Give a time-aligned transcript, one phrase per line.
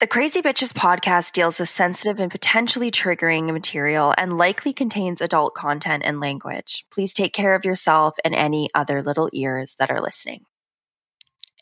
[0.00, 5.56] The Crazy Bitches podcast deals with sensitive and potentially triggering material and likely contains adult
[5.56, 6.86] content and language.
[6.92, 10.44] Please take care of yourself and any other little ears that are listening.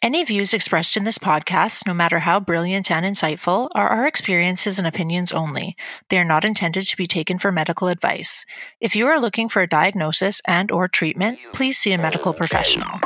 [0.03, 4.78] Any views expressed in this podcast, no matter how brilliant and insightful, are our experiences
[4.78, 5.74] and opinions only.
[6.10, 8.44] They are not intended to be taken for medical advice.
[8.82, 13.00] If you are looking for a diagnosis and or treatment, please see a medical professional.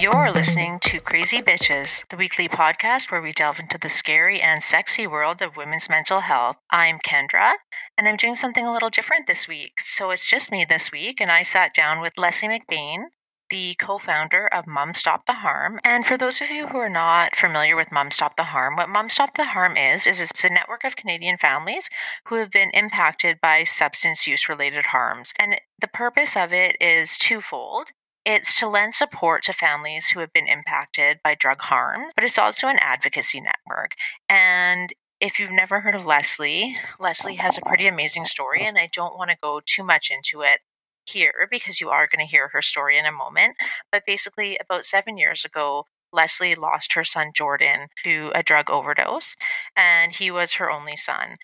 [0.00, 4.62] You're listening to Crazy Bitches, the weekly podcast where we delve into the scary and
[4.62, 6.56] sexy world of women's mental health.
[6.70, 7.56] I'm Kendra,
[7.98, 9.78] and I'm doing something a little different this week.
[9.82, 13.08] So it's just me this week, and I sat down with Leslie McBain,
[13.50, 15.78] the co founder of Moms Stop the Harm.
[15.84, 18.88] And for those of you who are not familiar with Moms Stop the Harm, what
[18.88, 21.90] Moms Stop the Harm is, is it's a network of Canadian families
[22.28, 25.34] who have been impacted by substance use related harms.
[25.38, 27.90] And the purpose of it is twofold.
[28.32, 32.38] It's to lend support to families who have been impacted by drug harm, but it's
[32.38, 33.96] also an advocacy network.
[34.28, 38.88] And if you've never heard of Leslie, Leslie has a pretty amazing story, and I
[38.94, 40.60] don't want to go too much into it
[41.06, 43.56] here because you are going to hear her story in a moment.
[43.90, 49.34] But basically, about seven years ago, Leslie lost her son Jordan to a drug overdose,
[49.74, 51.36] and he was her only son.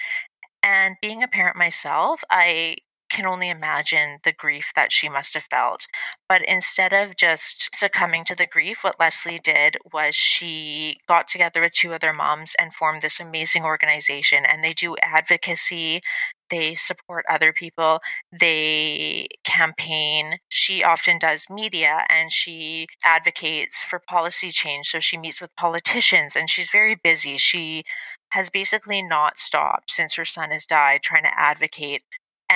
[0.62, 2.77] And being a parent myself, I
[3.09, 5.87] can only imagine the grief that she must have felt.
[6.29, 11.61] But instead of just succumbing to the grief, what Leslie did was she got together
[11.61, 14.45] with two other moms and formed this amazing organization.
[14.45, 16.03] And they do advocacy,
[16.51, 18.01] they support other people,
[18.33, 20.39] they campaign.
[20.48, 24.89] She often does media and she advocates for policy change.
[24.89, 27.37] So she meets with politicians and she's very busy.
[27.37, 27.85] She
[28.31, 32.03] has basically not stopped since her son has died trying to advocate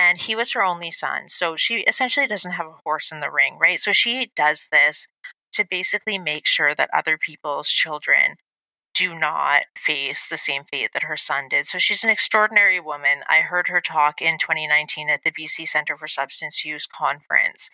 [0.01, 1.29] and he was her only son.
[1.29, 3.79] So she essentially doesn't have a horse in the ring, right?
[3.79, 5.07] So she does this
[5.53, 8.37] to basically make sure that other people's children
[8.93, 11.65] do not face the same fate that her son did.
[11.67, 13.19] So she's an extraordinary woman.
[13.29, 17.69] I heard her talk in 2019 at the BC Center for Substance Use conference,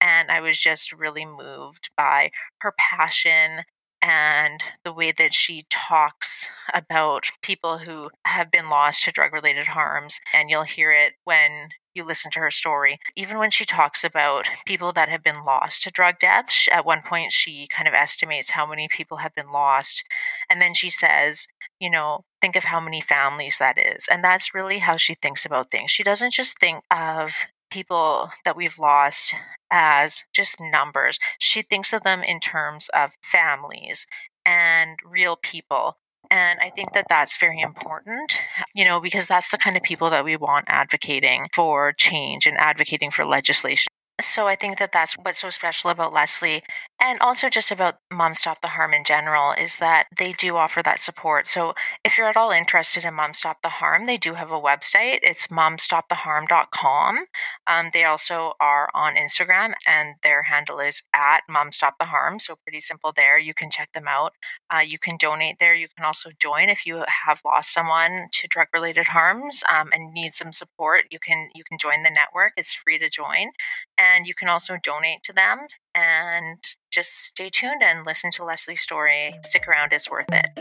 [0.00, 3.64] and I was just really moved by her passion
[4.02, 9.68] and the way that she talks about people who have been lost to drug related
[9.68, 10.20] harms.
[10.32, 12.98] And you'll hear it when you listen to her story.
[13.16, 17.02] Even when she talks about people that have been lost to drug deaths, at one
[17.02, 20.04] point she kind of estimates how many people have been lost.
[20.48, 21.46] And then she says,
[21.78, 24.06] you know, think of how many families that is.
[24.10, 25.90] And that's really how she thinks about things.
[25.90, 27.34] She doesn't just think of
[27.70, 29.34] people that we've lost
[29.70, 31.18] as just numbers.
[31.38, 34.06] She thinks of them in terms of families
[34.44, 35.96] and real people.
[36.30, 38.38] And I think that that's very important,
[38.74, 42.56] you know, because that's the kind of people that we want advocating for change and
[42.56, 43.90] advocating for legislation.
[44.26, 46.62] So I think that that's what's so special about Leslie
[47.00, 50.82] and also just about Moms Stop the Harm in general is that they do offer
[50.82, 51.48] that support.
[51.48, 54.60] So if you're at all interested in Moms Stop the Harm, they do have a
[54.60, 55.20] website.
[55.22, 57.24] It's momstoptheharm.com.
[57.66, 62.38] Um, they also are on Instagram and their handle is at Moms Stop the Harm.
[62.38, 63.38] So pretty simple there.
[63.38, 64.34] You can check them out.
[64.68, 65.74] Uh, you can donate there.
[65.74, 70.12] You can also join if you have lost someone to drug related harms um, and
[70.12, 71.04] need some support.
[71.10, 72.52] You can you can join the network.
[72.58, 73.52] It's free to join.
[73.96, 75.66] And and you can also donate to them.
[75.94, 76.58] And
[76.90, 79.34] just stay tuned and listen to Leslie's story.
[79.44, 80.60] Stick around, it's worth it.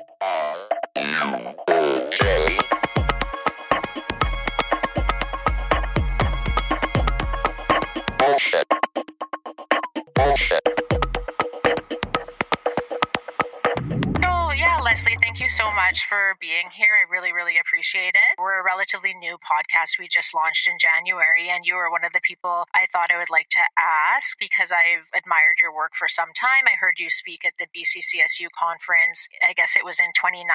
[15.49, 16.93] You so much for being here.
[16.93, 18.37] I really, really appreciate it.
[18.37, 19.97] We're a relatively new podcast.
[19.97, 23.17] We just launched in January, and you were one of the people I thought I
[23.17, 26.69] would like to ask because I've admired your work for some time.
[26.69, 30.45] I heard you speak at the BCCSU conference, I guess it was in 2019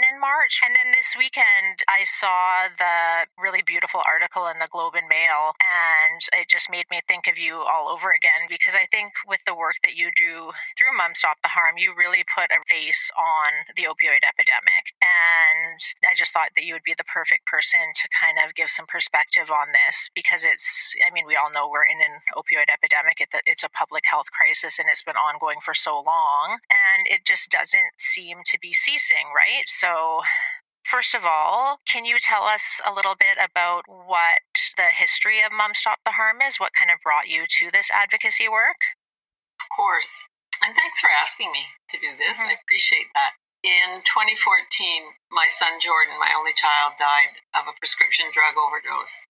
[0.00, 0.64] in March.
[0.64, 5.60] And then this weekend, I saw the really beautiful article in the Globe and Mail,
[5.60, 9.44] and it just made me think of you all over again because I think with
[9.44, 13.12] the work that you do through Moms Stop the Harm, you really put a face
[13.12, 14.37] on the opioid epidemic.
[15.02, 18.70] And I just thought that you would be the perfect person to kind of give
[18.70, 22.70] some perspective on this because it's, I mean, we all know we're in an opioid
[22.70, 23.18] epidemic.
[23.46, 26.58] It's a public health crisis and it's been ongoing for so long.
[26.70, 29.66] And it just doesn't seem to be ceasing, right?
[29.66, 30.22] So,
[30.88, 34.40] First of all, can you tell us a little bit about what
[34.80, 36.56] the history of Moms Stop the Harm is?
[36.56, 38.96] What kind of brought you to this advocacy work?
[39.60, 40.08] Of course.
[40.64, 42.38] And thanks for asking me to do this.
[42.38, 42.48] Mm-hmm.
[42.48, 43.36] I appreciate that.
[43.66, 49.22] In 2014, my son Jordan, my only child, died of a prescription drug overdose.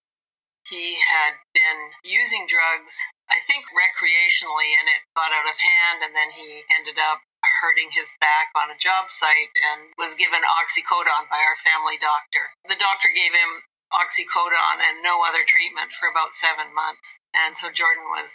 [0.69, 2.93] he had been using drugs,
[3.33, 7.25] I think recreationally, and it got out of hand, and then he ended up
[7.63, 12.53] hurting his back on a job site and was given oxycodone by our family doctor.
[12.69, 13.65] The doctor gave him
[13.95, 17.17] oxycodone and no other treatment for about seven months.
[17.33, 18.35] And so Jordan was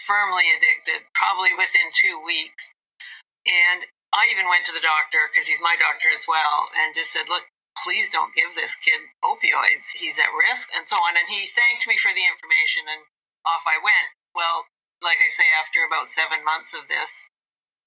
[0.00, 2.72] firmly addicted, probably within two weeks.
[3.44, 7.10] And I even went to the doctor because he's my doctor as well and just
[7.10, 7.50] said, look,
[7.82, 9.90] please don't give this kid opioids.
[9.98, 11.18] He's at risk and so on.
[11.18, 13.10] And he thanked me for the information and
[13.42, 14.14] off I went.
[14.32, 14.70] Well,
[15.02, 17.26] like I say, after about seven months of this,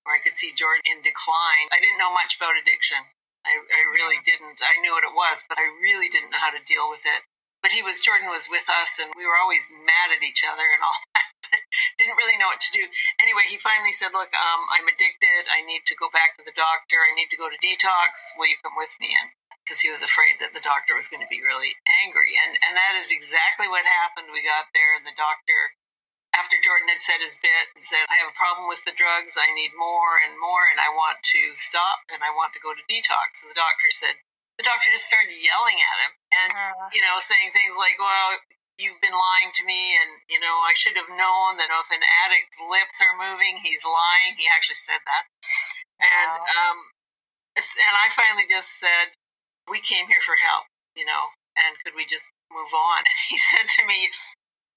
[0.03, 3.07] where I could see Jordan in decline, I didn't know much about addiction.
[3.47, 3.95] I, I mm-hmm.
[3.95, 4.59] really didn't.
[4.59, 7.23] I knew what it was, but I really didn't know how to deal with it.
[7.62, 10.63] But he was, Jordan was with us, and we were always mad at each other
[10.63, 11.62] and all that, but
[11.98, 12.86] didn't really know what to do.
[13.18, 15.50] Anyway, he finally said, Look, um, I'm addicted.
[15.50, 17.01] I need to go back to the doctor.
[17.01, 18.38] I need to go to detox.
[18.38, 19.12] Will you come with me?
[19.18, 19.33] And
[19.65, 22.39] because he was afraid that the doctor was going to be really angry.
[22.39, 24.31] And, and that is exactly what happened.
[24.31, 25.75] We got there, and the doctor
[26.38, 29.39] after Jordan had said his bit and said, I have a problem with the drugs,
[29.39, 32.77] I need more and more, and I want to stop and I want to go
[32.77, 33.42] to detox.
[33.42, 34.21] And the doctor said,
[34.62, 36.13] the doctor just started yelling at him
[36.45, 36.87] and, uh.
[36.93, 38.37] you know, saying things like, well,
[38.77, 42.05] you've been lying to me and, you know, I should have known that if an
[42.05, 44.37] addict's lips are moving, he's lying.
[44.37, 45.23] He actually said that.
[45.97, 46.05] Wow.
[46.05, 46.77] And, um,
[47.57, 49.17] and I finally just said,
[49.65, 53.03] we came here for help, you know, and could we just move on?
[53.09, 54.13] And he said to me,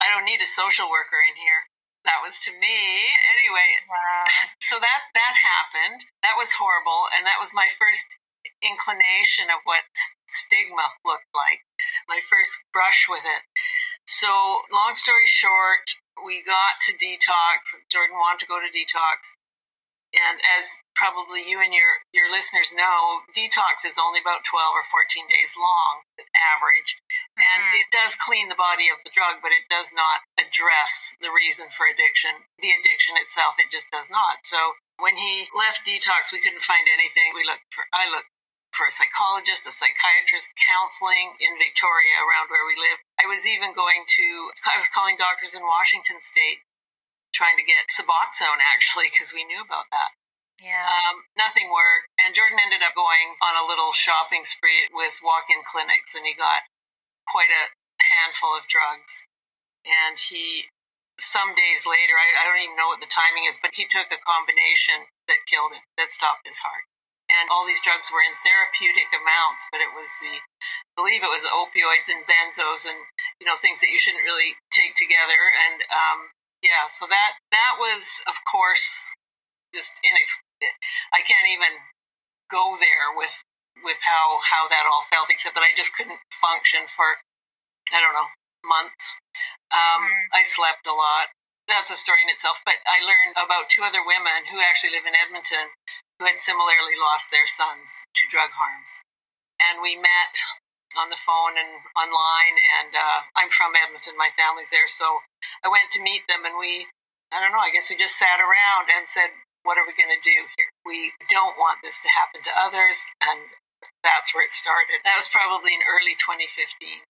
[0.01, 1.69] I don't need a social worker in here.
[2.01, 3.13] That was to me.
[3.29, 4.25] Anyway, wow.
[4.65, 6.09] so that that happened.
[6.25, 8.09] That was horrible and that was my first
[8.61, 9.89] inclination of what
[10.29, 11.65] stigma looked like.
[12.07, 13.43] My first brush with it.
[14.07, 17.73] So, long story short, we got to detox.
[17.89, 19.33] Jordan wanted to go to detox.
[20.11, 24.83] And as probably you and your, your listeners know, detox is only about 12 or
[24.83, 26.03] 14 days long,
[26.35, 26.99] average.
[27.39, 27.79] And mm-hmm.
[27.79, 31.71] it does clean the body of the drug, but it does not address the reason
[31.71, 32.43] for addiction.
[32.59, 34.43] The addiction itself, it just does not.
[34.43, 37.31] So when he left detox, we couldn't find anything.
[37.31, 38.30] We looked for, I looked
[38.71, 43.03] for a psychologist, a psychiatrist, counseling in Victoria around where we live.
[43.19, 44.27] I was even going to,
[44.67, 46.63] I was calling doctors in Washington state
[47.35, 50.15] trying to get Suboxone actually because we knew about that.
[50.59, 50.85] Yeah.
[50.85, 52.11] Um, nothing worked.
[52.21, 56.27] And Jordan ended up going on a little shopping spree with walk in clinics and
[56.27, 56.67] he got
[57.25, 59.25] quite a handful of drugs.
[59.81, 60.69] And he,
[61.17, 64.13] some days later, I, I don't even know what the timing is, but he took
[64.13, 66.85] a combination that killed him, that stopped his heart.
[67.31, 71.31] And all these drugs were in therapeutic amounts, but it was the, I believe it
[71.31, 72.99] was opioids and benzos and,
[73.39, 75.39] you know, things that you shouldn't really take together.
[75.55, 76.19] And, um,
[76.61, 79.09] yeah, so that that was, of course,
[79.73, 80.43] just inex-
[81.09, 81.73] I can't even
[82.53, 83.33] go there with
[83.81, 87.17] with how how that all felt, except that I just couldn't function for
[87.89, 88.29] I don't know
[88.61, 89.17] months.
[89.73, 90.37] Um, mm.
[90.37, 91.33] I slept a lot.
[91.65, 92.61] That's a story in itself.
[92.61, 95.73] But I learned about two other women who actually live in Edmonton
[96.21, 99.01] who had similarly lost their sons to drug harms,
[99.57, 100.37] and we met
[100.93, 102.61] on the phone and online.
[102.61, 105.25] And uh, I'm from Edmonton, my family's there, so
[105.65, 106.85] I went to meet them, and we,
[107.33, 109.33] I don't know, I guess we just sat around and said,
[109.65, 110.69] what are we going to do here?
[110.85, 113.49] We don't want this to happen to others, and
[114.05, 115.01] that's where it started.
[115.01, 117.01] That was probably in early 2015.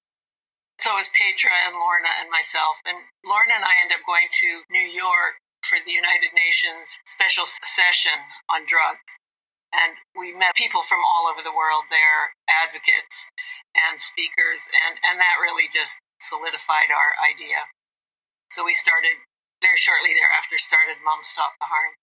[0.79, 2.79] So it was Petra and Lorna and myself.
[2.87, 7.45] And Lorna and I ended up going to New York for the United Nations special
[7.45, 8.17] session
[8.49, 9.17] on drugs.
[9.71, 13.31] And we met people from all over the world there, advocates
[13.71, 17.63] and speakers, and, and that really just solidified our idea.
[18.51, 19.15] So we started
[19.63, 21.95] very shortly thereafter started Moms Stop the Harm.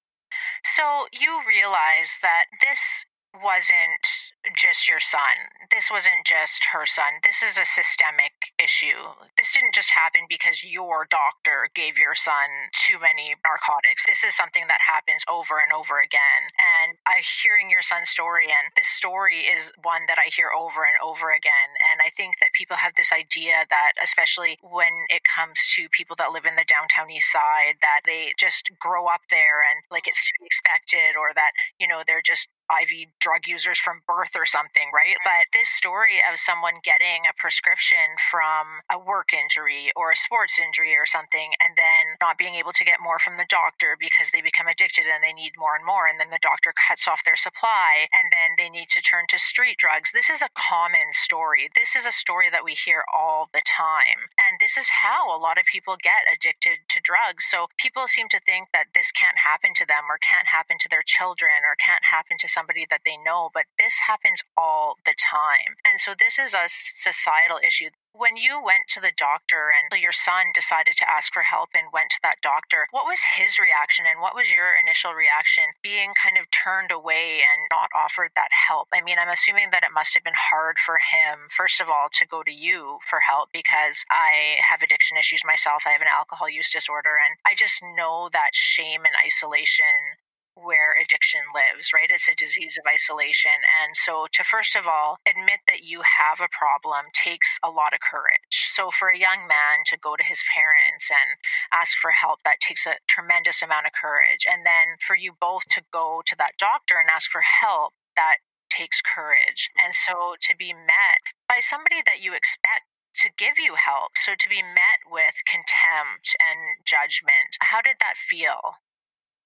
[0.65, 3.05] So you realize that this
[3.37, 5.53] wasn't just your son.
[5.71, 7.21] This wasn't just her son.
[7.25, 9.17] This is a systemic issue.
[9.37, 14.07] This didn't just happen because your doctor gave your son too many narcotics.
[14.07, 16.49] This is something that happens over and over again.
[16.57, 20.85] And I hearing your son's story and this story is one that I hear over
[20.85, 21.71] and over again.
[21.93, 26.17] And I think that people have this idea that especially when it comes to people
[26.17, 30.09] that live in the downtown east side that they just grow up there and like
[30.09, 34.37] it's to be expected or that, you know, they're just IV drug users from birth
[34.37, 35.17] or something, right?
[35.25, 40.61] But this story of someone getting a prescription from a work injury or a sports
[40.61, 44.31] injury or something, and then not being able to get more from the doctor because
[44.31, 47.25] they become addicted and they need more and more, and then the doctor cuts off
[47.25, 50.13] their supply, and then they need to turn to street drugs.
[50.13, 51.71] This is a common story.
[51.75, 54.29] This is a story that we hear all the time.
[54.37, 57.47] And this is how a lot of people get addicted to drugs.
[57.49, 60.89] So people seem to think that this can't happen to them or can't happen to
[60.89, 65.15] their children or can't happen to somebody that they know, but this happens all the
[65.15, 65.79] time.
[65.87, 67.95] And so this is a societal issue.
[68.11, 71.95] When you went to the doctor and your son decided to ask for help and
[71.95, 76.19] went to that doctor, what was his reaction and what was your initial reaction being
[76.19, 78.89] kind of turned away and not offered that help?
[78.91, 82.11] I mean, I'm assuming that it must have been hard for him, first of all,
[82.19, 85.87] to go to you for help because I have addiction issues myself.
[85.87, 90.19] I have an alcohol use disorder and I just know that shame and isolation
[90.63, 92.11] where addiction lives, right?
[92.11, 93.63] It's a disease of isolation.
[93.83, 97.95] And so to first of all admit that you have a problem takes a lot
[97.95, 98.71] of courage.
[98.75, 101.39] So for a young man to go to his parents and
[101.73, 104.47] ask for help, that takes a tremendous amount of courage.
[104.51, 108.39] And then for you both to go to that doctor and ask for help, that
[108.71, 109.71] takes courage.
[109.79, 112.91] And so to be met by somebody that you expect
[113.25, 114.13] to give you help.
[114.17, 118.79] So to be met with contempt and judgment, how did that feel?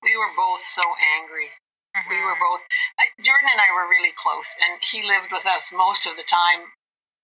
[0.02, 1.54] We were both so angry.
[1.94, 2.10] Mm-hmm.
[2.10, 2.64] We were both,
[3.20, 6.72] Jordan and I were really close, and he lived with us most of the time.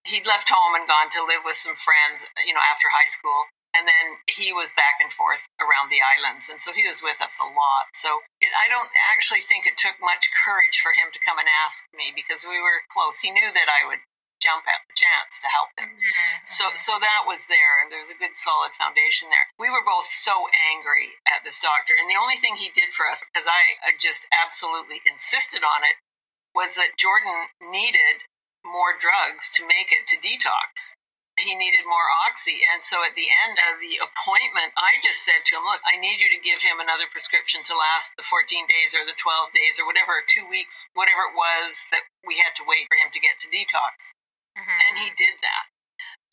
[0.04, 3.48] He'd left home and gone to live with some friends, you know, after high school.
[3.76, 6.48] And then he was back and forth around the islands.
[6.48, 7.92] And so he was with us a lot.
[7.92, 11.48] So it, I don't actually think it took much courage for him to come and
[11.48, 13.20] ask me because we were close.
[13.20, 14.00] He knew that I would
[14.38, 15.90] jump at the chance to help him.
[15.92, 16.46] Mm-hmm.
[16.46, 16.78] So mm-hmm.
[16.78, 19.50] so that was there and there's a good solid foundation there.
[19.58, 23.06] We were both so angry at this doctor and the only thing he did for
[23.10, 25.98] us because I just absolutely insisted on it
[26.54, 28.26] was that Jordan needed
[28.66, 30.96] more drugs to make it to detox.
[31.38, 32.66] He needed more oxy.
[32.66, 35.94] And so at the end of the appointment, I just said to him, Look, I
[35.94, 39.54] need you to give him another prescription to last the 14 days or the 12
[39.54, 43.14] days or whatever, two weeks, whatever it was that we had to wait for him
[43.14, 44.10] to get to detox.
[44.58, 44.80] Mm-hmm.
[44.90, 45.64] And he did that.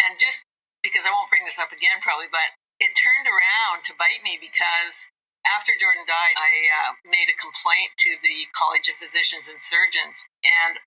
[0.02, 0.42] And just
[0.82, 4.36] because I won't bring this up again probably, but it turned around to bite me
[4.42, 5.08] because
[5.46, 10.26] after Jordan died, I uh, made a complaint to the College of Physicians and Surgeons,
[10.42, 10.82] and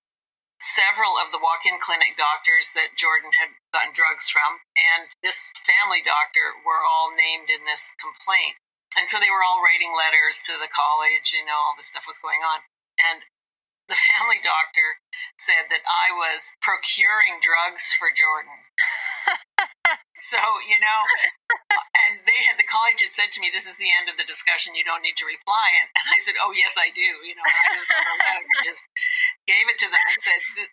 [0.59, 5.47] several of the walk in clinic doctors that Jordan had gotten drugs from and this
[5.55, 8.59] family doctor were all named in this complaint.
[8.99, 12.03] And so they were all writing letters to the college, you know, all this stuff
[12.03, 12.59] was going on.
[12.99, 13.23] And
[13.89, 15.01] the family doctor
[15.35, 18.69] said that I was procuring drugs for Jordan.
[20.31, 20.99] so, you know,
[22.05, 24.29] and they had, the college had said to me, this is the end of the
[24.29, 24.77] discussion.
[24.77, 25.73] You don't need to reply.
[25.81, 27.09] And, and I said, oh, yes, I do.
[27.25, 27.89] You know, I just,
[28.69, 28.83] just
[29.49, 30.69] gave it to them and said,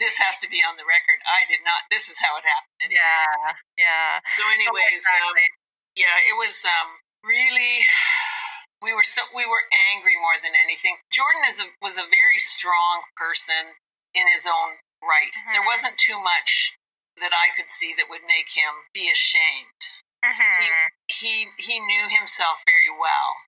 [0.00, 1.20] this has to be on the record.
[1.28, 2.88] I did not, this is how it happened.
[2.88, 3.00] Anyway.
[3.00, 3.52] Yeah.
[3.76, 4.12] Yeah.
[4.36, 5.36] So anyways, um,
[5.92, 6.88] yeah, it was um,
[7.20, 7.84] really
[8.80, 10.96] we were so we were angry more than anything.
[11.12, 13.76] Jordan is a, was a very strong person
[14.16, 15.32] in his own right.
[15.32, 15.52] Mm-hmm.
[15.52, 16.76] There wasn't too much
[17.20, 19.80] that I could see that would make him be ashamed.
[20.24, 20.56] Mm-hmm.
[20.60, 20.68] He,
[21.08, 23.44] he he knew himself very well,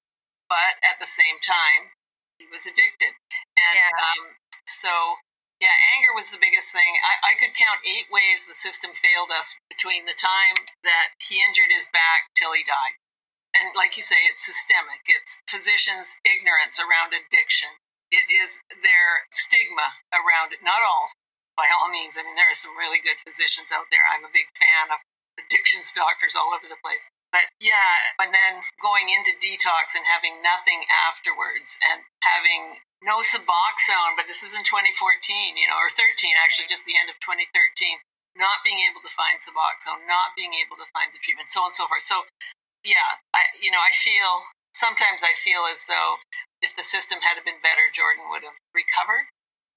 [0.48, 1.92] but at the same time,
[2.36, 3.16] he was addicted,
[3.56, 3.92] and yeah.
[3.92, 5.20] um, so
[5.60, 6.96] yeah, anger was the biggest thing.
[7.04, 11.38] I, I could count eight ways the system failed us between the time that he
[11.38, 13.01] injured his back till he died
[13.52, 15.04] and like you say, it's systemic.
[15.04, 17.68] It's physicians' ignorance around addiction.
[18.12, 20.60] It is their stigma around it.
[20.60, 21.12] Not all,
[21.56, 22.16] by all means.
[22.16, 24.04] I mean, there are some really good physicians out there.
[24.04, 25.00] I'm a big fan of
[25.40, 27.08] addictions doctors all over the place.
[27.32, 34.20] But yeah, and then going into detox and having nothing afterwards and having no Suboxone,
[34.20, 37.48] but this is in 2014, you know, or 13, actually, just the end of 2013,
[38.36, 41.72] not being able to find Suboxone, not being able to find the treatment, so on
[41.72, 42.04] and so forth.
[42.04, 42.28] So
[42.82, 46.18] yeah, I you know I feel sometimes I feel as though
[46.62, 49.30] if the system had been better, Jordan would have recovered.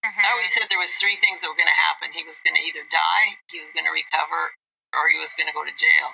[0.05, 0.21] Mm-hmm.
[0.21, 2.13] I always said there was three things that were going to happen.
[2.13, 4.53] He was going to either die, he was going to recover,
[4.93, 6.13] or he was going to go to jail.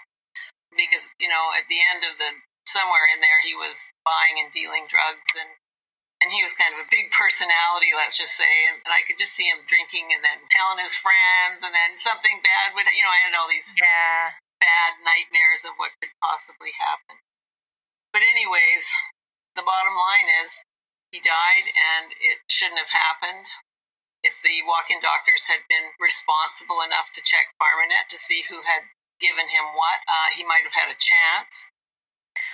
[0.72, 3.76] Because you know, at the end of the somewhere in there, he was
[4.08, 5.52] buying and dealing drugs, and
[6.24, 8.70] and he was kind of a big personality, let's just say.
[8.70, 11.98] And, and I could just see him drinking and then telling his friends, and then
[11.98, 16.14] something bad would, you know, I had all these yeah bad nightmares of what could
[16.22, 17.18] possibly happen.
[18.14, 18.86] But, anyways,
[19.58, 20.62] the bottom line is
[21.10, 23.50] he died and it shouldn't have happened.
[24.22, 28.62] If the walk in doctors had been responsible enough to check Pharmanet to see who
[28.64, 31.68] had given him what, uh, he might have had a chance.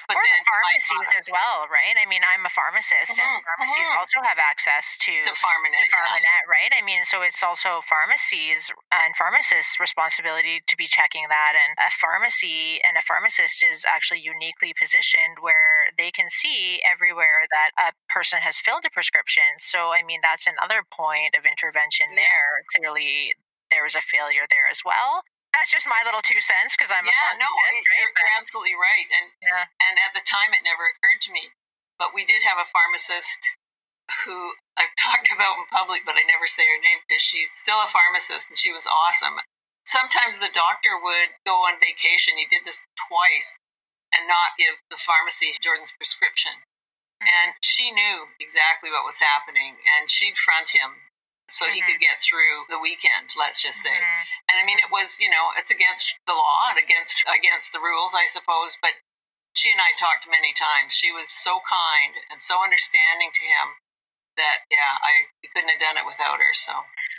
[0.07, 1.99] But or the pharmacies as well, right?
[1.99, 3.99] I mean, I'm a pharmacist, mm-hmm, and pharmacies mm-hmm.
[3.99, 6.47] also have access to, to Pharmanet, to Pharmanet yeah.
[6.47, 6.71] right?
[6.71, 11.59] I mean, so it's also pharmacies and pharmacists' responsibility to be checking that.
[11.59, 17.43] And a pharmacy and a pharmacist is actually uniquely positioned where they can see everywhere
[17.51, 19.59] that a person has filled a prescription.
[19.59, 22.23] So, I mean, that's another point of intervention yeah.
[22.23, 22.51] there.
[22.71, 23.35] Clearly,
[23.67, 27.09] there was a failure there as well that's just my little two cents because I'm
[27.09, 27.81] yeah, a no, right?
[27.97, 29.65] you're, you're absolutely right, and yeah.
[29.81, 31.49] and at the time it never occurred to me,
[31.97, 33.41] but we did have a pharmacist
[34.23, 37.81] who I've talked about in public, but I never say her name because she's still
[37.81, 39.41] a pharmacist and she was awesome.
[39.83, 42.35] Sometimes the doctor would go on vacation.
[42.35, 43.55] He did this twice
[44.11, 46.59] and not give the pharmacy Jordan's prescription.
[47.23, 47.27] Mm-hmm.
[47.31, 51.06] And she knew exactly what was happening and she'd front him
[51.47, 51.75] so mm-hmm.
[51.75, 52.11] he could mm-hmm.
[52.11, 54.23] get through the weekend let's just say mm-hmm.
[54.51, 57.81] and i mean it was you know it's against the law and against against the
[57.81, 58.95] rules i suppose but
[59.55, 63.67] she and i talked many times she was so kind and so understanding to him
[64.37, 66.71] that yeah i couldn't have done it without her so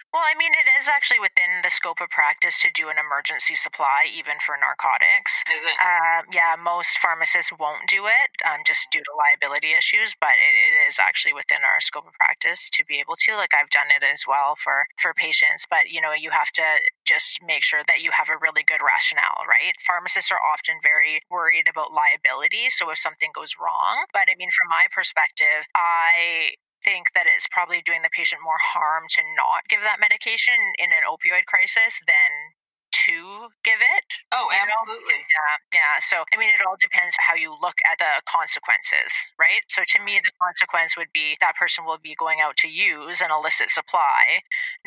[0.09, 3.53] well, I mean, it is actually within the scope of practice to do an emergency
[3.53, 5.45] supply, even for narcotics.
[5.53, 5.77] Is it?
[5.77, 10.55] Uh, yeah, most pharmacists won't do it um, just due to liability issues, but it,
[10.57, 13.37] it is actually within our scope of practice to be able to.
[13.37, 16.81] Like, I've done it as well for, for patients, but you know, you have to
[17.05, 19.77] just make sure that you have a really good rationale, right?
[19.85, 22.73] Pharmacists are often very worried about liability.
[22.73, 27.49] So if something goes wrong, but I mean, from my perspective, I think that it's
[27.51, 32.01] probably doing the patient more harm to not give that medication in an opioid crisis
[32.07, 32.58] than
[33.07, 34.05] to give it.
[34.33, 35.23] Oh, absolutely.
[35.29, 35.79] Yeah.
[35.81, 35.95] Yeah.
[36.01, 39.63] So, I mean, it all depends how you look at the consequences, right?
[39.69, 43.21] So, to me, the consequence would be that person will be going out to use
[43.21, 44.43] an illicit supply,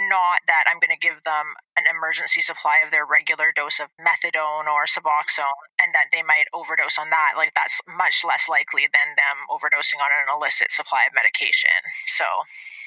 [0.10, 3.88] not that I'm going to give them an emergency supply of their regular dose of
[3.96, 7.40] methadone or Suboxone and that they might overdose on that.
[7.40, 11.74] Like, that's much less likely than them overdosing on an illicit supply of medication.
[12.12, 12.26] So,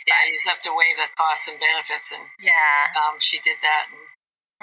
[0.07, 2.12] yeah, you just have to weigh the costs and benefits.
[2.12, 3.88] And yeah, um, she did that.
[3.88, 4.03] And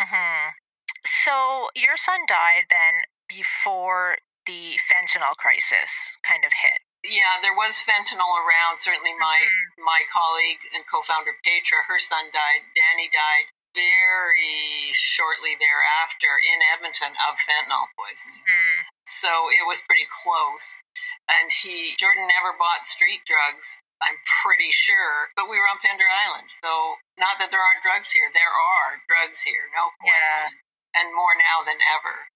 [0.02, 0.58] Mm-hmm.
[1.06, 4.18] So your son died then before
[4.50, 6.82] the fentanyl crisis kind of hit.
[7.06, 8.82] Yeah, there was fentanyl around.
[8.82, 9.86] Certainly, my mm-hmm.
[9.86, 12.66] my colleague and co-founder Petra, her son died.
[12.78, 18.44] Danny died very shortly thereafter in Edmonton of fentanyl poisoning.
[18.44, 18.80] Mm.
[19.08, 20.78] So it was pretty close.
[21.26, 25.30] And he Jordan never bought street drugs I'm pretty sure.
[25.38, 28.30] But we were on Pender Island, so not that there aren't drugs here.
[28.34, 30.98] There are drugs here, no question, yeah.
[30.98, 32.28] and more now than ever.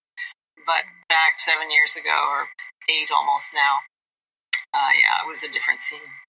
[0.65, 2.49] But back seven years ago, or
[2.89, 3.85] eight almost now,
[4.73, 6.24] uh, yeah, it was a different scene.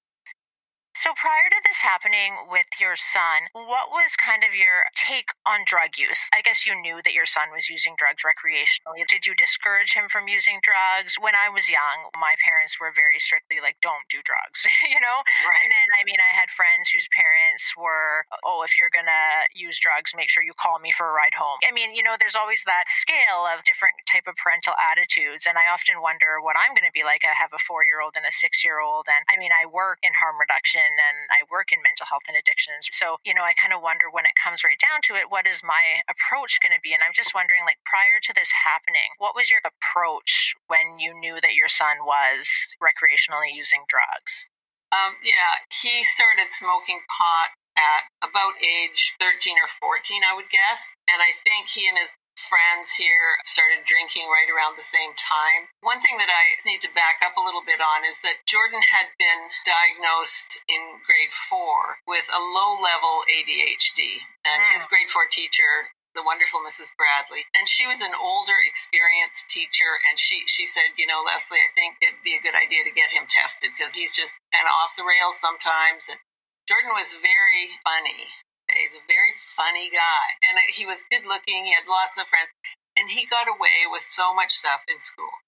[0.96, 5.68] So, prior to this happening with your son, what was kind of your take on
[5.68, 6.32] drug use?
[6.32, 9.04] I guess you knew that your son was using drugs recreationally.
[9.04, 11.20] Did you discourage him from using drugs?
[11.20, 15.20] When I was young, my parents were very strictly like, don't do drugs, you know?
[15.44, 15.68] Right.
[15.68, 19.52] And then, I mean, I had friends whose parents were, oh, if you're going to
[19.52, 21.60] use drugs, make sure you call me for a ride home.
[21.60, 25.44] I mean, you know, there's always that scale of different type of parental attitudes.
[25.44, 27.20] And I often wonder what I'm going to be like.
[27.20, 29.12] I have a four year old and a six year old.
[29.12, 32.38] And I mean, I work in harm reduction and I work in mental health and
[32.38, 32.86] addictions.
[32.94, 35.48] So, you know, I kind of wonder when it comes right down to it, what
[35.48, 36.94] is my approach going to be?
[36.94, 41.14] And I'm just wondering, like, prior to this happening, what was your approach when you
[41.16, 42.46] knew that your son was
[42.78, 44.46] recreationally using drugs?
[44.94, 50.94] Um, yeah, he started smoking pot at about age 13 or 14, I would guess.
[51.04, 55.72] And I think he and his friends here started drinking right around the same time.
[55.80, 58.84] One thing that I need to back up a little bit on is that Jordan
[58.84, 65.26] had been diagnosed in grade four with a low level ADHD, and his grade four
[65.26, 66.88] teacher the wonderful Mrs.
[66.96, 67.44] Bradley.
[67.52, 70.00] And she was an older, experienced teacher.
[70.08, 72.90] And she, she said, You know, Leslie, I think it'd be a good idea to
[72.90, 76.08] get him tested because he's just kind of off the rails sometimes.
[76.08, 76.18] And
[76.64, 78.32] Jordan was very funny.
[78.80, 80.26] He's a very funny guy.
[80.44, 81.64] And he was good looking.
[81.64, 82.52] He had lots of friends.
[82.96, 85.44] And he got away with so much stuff in school.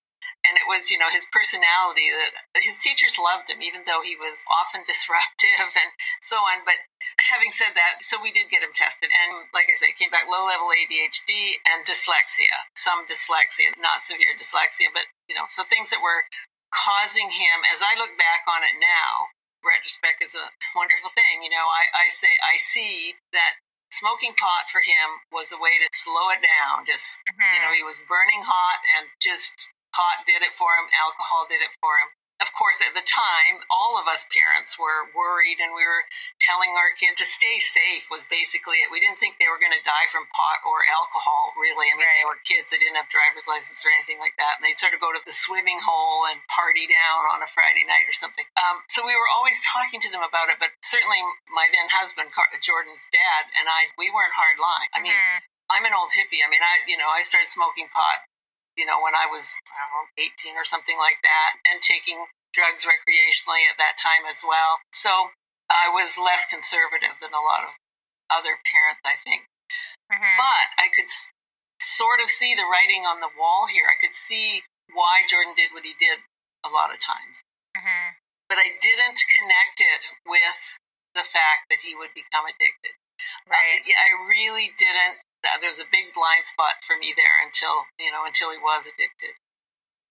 [0.47, 4.15] And it was, you know, his personality that his teachers loved him, even though he
[4.15, 5.91] was often disruptive and
[6.23, 6.63] so on.
[6.63, 6.79] But
[7.19, 9.11] having said that, so we did get him tested.
[9.11, 14.37] And like I said, came back low level ADHD and dyslexia, some dyslexia, not severe
[14.37, 16.29] dyslexia, but, you know, so things that were
[16.71, 19.33] causing him, as I look back on it now,
[19.65, 20.47] retrospect is a
[20.79, 21.43] wonderful thing.
[21.45, 23.59] You know, I, I say I see that
[23.95, 26.85] smoking pot for him was a way to slow it down.
[26.85, 27.53] Just mm-hmm.
[27.57, 29.55] you know, he was burning hot and just
[29.95, 33.67] pot did it for him, alcohol did it for him of course, at the time,
[33.67, 36.07] all of us parents were worried and we were
[36.39, 38.95] telling our kid to stay safe was basically it.
[38.95, 41.91] We didn't think they were going to die from pot or alcohol, really.
[41.91, 42.23] I mean, right.
[42.23, 44.59] they were kids, they didn't have driver's license or anything like that.
[44.59, 47.83] And they'd sort of go to the swimming hole and party down on a Friday
[47.83, 48.47] night or something.
[48.55, 51.19] Um, so we were always talking to them about it, but certainly
[51.51, 52.31] my then husband,
[52.63, 54.91] Jordan's dad, and I, we weren't hard line.
[54.95, 55.75] I mean, mm-hmm.
[55.75, 56.39] I'm an old hippie.
[56.39, 58.23] I mean, I, you know, I started smoking pot
[58.79, 62.87] you know, when I was I know, 18 or something like that, and taking drugs
[62.87, 64.79] recreationally at that time as well.
[64.95, 65.35] So
[65.67, 67.75] I was less conservative than a lot of
[68.31, 69.45] other parents, I think.
[70.09, 70.37] Mm-hmm.
[70.41, 71.35] But I could s-
[71.83, 73.91] sort of see the writing on the wall here.
[73.91, 74.65] I could see
[74.95, 76.25] why Jordan did what he did
[76.65, 77.43] a lot of times.
[77.77, 78.17] Mm-hmm.
[78.49, 80.81] but I didn't connect it with
[81.15, 82.97] the fact that he would become addicted.
[83.47, 83.85] Right.
[83.87, 85.23] Uh, I really didn't.
[85.43, 88.91] There was a big blind spot for me there until you know until he was
[88.91, 89.39] addicted.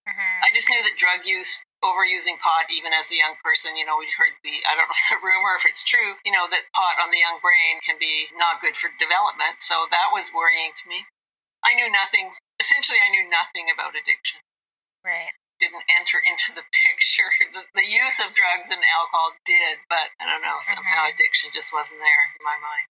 [0.08, 0.40] Mm-hmm.
[0.40, 4.00] I just knew that drug use, overusing pot, even as a young person, you know,
[4.00, 6.48] we heard the I don't know if it's a rumor if it's true, you know,
[6.48, 9.60] that pot on the young brain can be not good for development.
[9.60, 11.04] So that was worrying to me.
[11.60, 12.32] I knew nothing.
[12.56, 14.40] Essentially, I knew nothing about addiction.
[15.04, 17.34] Right didn't enter into the picture.
[17.50, 21.18] The, the, use of drugs and alcohol did, but I don't know, somehow mm-hmm.
[21.18, 22.86] addiction just wasn't there in my mind.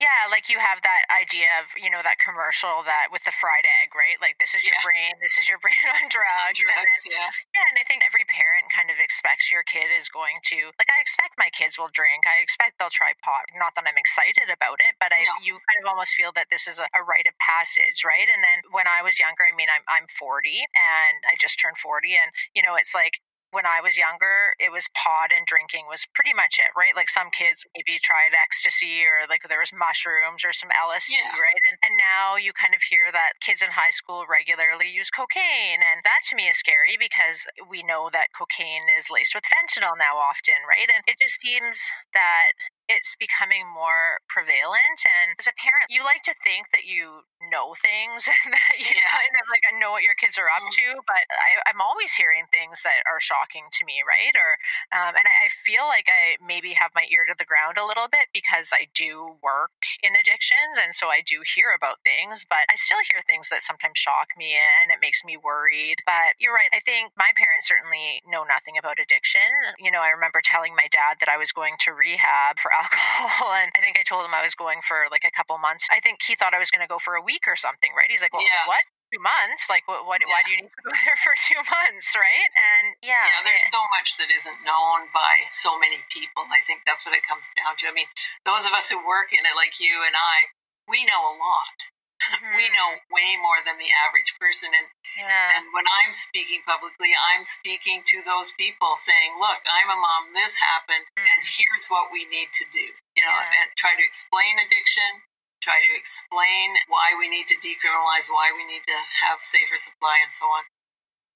[0.00, 3.68] Yeah, like you have that idea of, you know, that commercial that with the fried
[3.68, 4.16] egg, right?
[4.16, 6.56] Like this is your brain, this is your brain on drugs.
[6.56, 7.28] drugs and then, yeah.
[7.52, 10.88] Yeah, and I think every parent kind of expects your kid is going to like
[10.88, 12.24] I expect my kids will drink.
[12.24, 13.44] I expect they'll try pot.
[13.52, 15.36] Not that I'm excited about it, but I no.
[15.44, 18.24] you kind of almost feel that this is a, a rite of passage, right?
[18.24, 21.76] And then when I was younger, I mean I'm I'm 40 and I just turned
[21.76, 25.90] 40 and you know, it's like when I was younger, it was pod and drinking
[25.90, 26.94] was pretty much it, right?
[26.94, 31.34] Like some kids maybe tried ecstasy or like there was mushrooms or some LSD, yeah.
[31.34, 31.62] right?
[31.70, 35.82] And, and now you kind of hear that kids in high school regularly use cocaine.
[35.82, 39.98] And that to me is scary because we know that cocaine is laced with fentanyl
[39.98, 40.86] now often, right?
[40.86, 42.54] And it just seems that
[42.90, 45.06] it's becoming more prevalent.
[45.06, 48.90] And as a parent, you like to think that you know things and that you
[48.90, 49.14] yeah.
[49.14, 50.98] kind of like know what your kids are up mm-hmm.
[50.98, 51.06] to.
[51.06, 54.34] But I, am always hearing things that are shocking to me, right?
[54.34, 54.58] Or
[54.90, 57.86] um, and I, I feel like I maybe have my ear to the ground a
[57.86, 59.72] little bit because I do work
[60.02, 62.42] in addictions, and so I do hear about things.
[62.42, 66.02] But I still hear things that sometimes shock me, and it makes me worried.
[66.02, 66.74] But you're right.
[66.74, 69.78] I think my parents certainly know nothing about addiction.
[69.78, 73.52] You know, I remember telling my dad that I was going to rehab for alcohol.
[73.60, 75.84] And I think I told him I was going for like a couple months.
[75.92, 78.08] I think he thought I was going to go for a week or something, right?
[78.08, 78.64] He's like, well, yeah.
[78.64, 78.86] what?
[79.12, 79.68] Two months?
[79.68, 80.06] Like, what?
[80.06, 80.32] what yeah.
[80.32, 82.50] Why do you need to go there for two months, right?
[82.56, 86.46] And yeah, yeah, there's so much that isn't known by so many people.
[86.48, 87.90] I think that's what it comes down to.
[87.90, 88.08] I mean,
[88.46, 90.54] those of us who work in it, like you and I,
[90.86, 91.89] we know a lot.
[92.20, 92.52] Mm-hmm.
[92.52, 95.56] we know way more than the average person and yeah.
[95.56, 100.36] and when i'm speaking publicly i'm speaking to those people saying look i'm a mom
[100.36, 101.24] this happened mm-hmm.
[101.24, 103.64] and here's what we need to do you know yeah.
[103.64, 105.24] and try to explain addiction
[105.64, 110.20] try to explain why we need to decriminalize why we need to have safer supply
[110.20, 110.68] and so on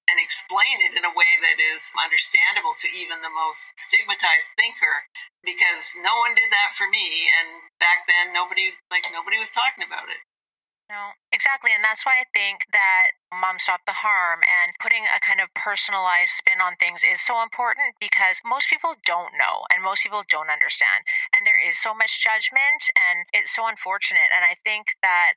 [0.05, 5.09] and explain it in a way that is understandable to even the most stigmatized thinker
[5.41, 9.81] because no one did that for me and back then nobody like nobody was talking
[9.81, 10.21] about it
[10.89, 11.71] no, exactly.
[11.73, 15.53] And that's why I think that Moms Stop the Harm and putting a kind of
[15.53, 20.23] personalized spin on things is so important because most people don't know and most people
[20.25, 21.03] don't understand.
[21.35, 24.31] And there is so much judgment and it's so unfortunate.
[24.31, 25.35] And I think that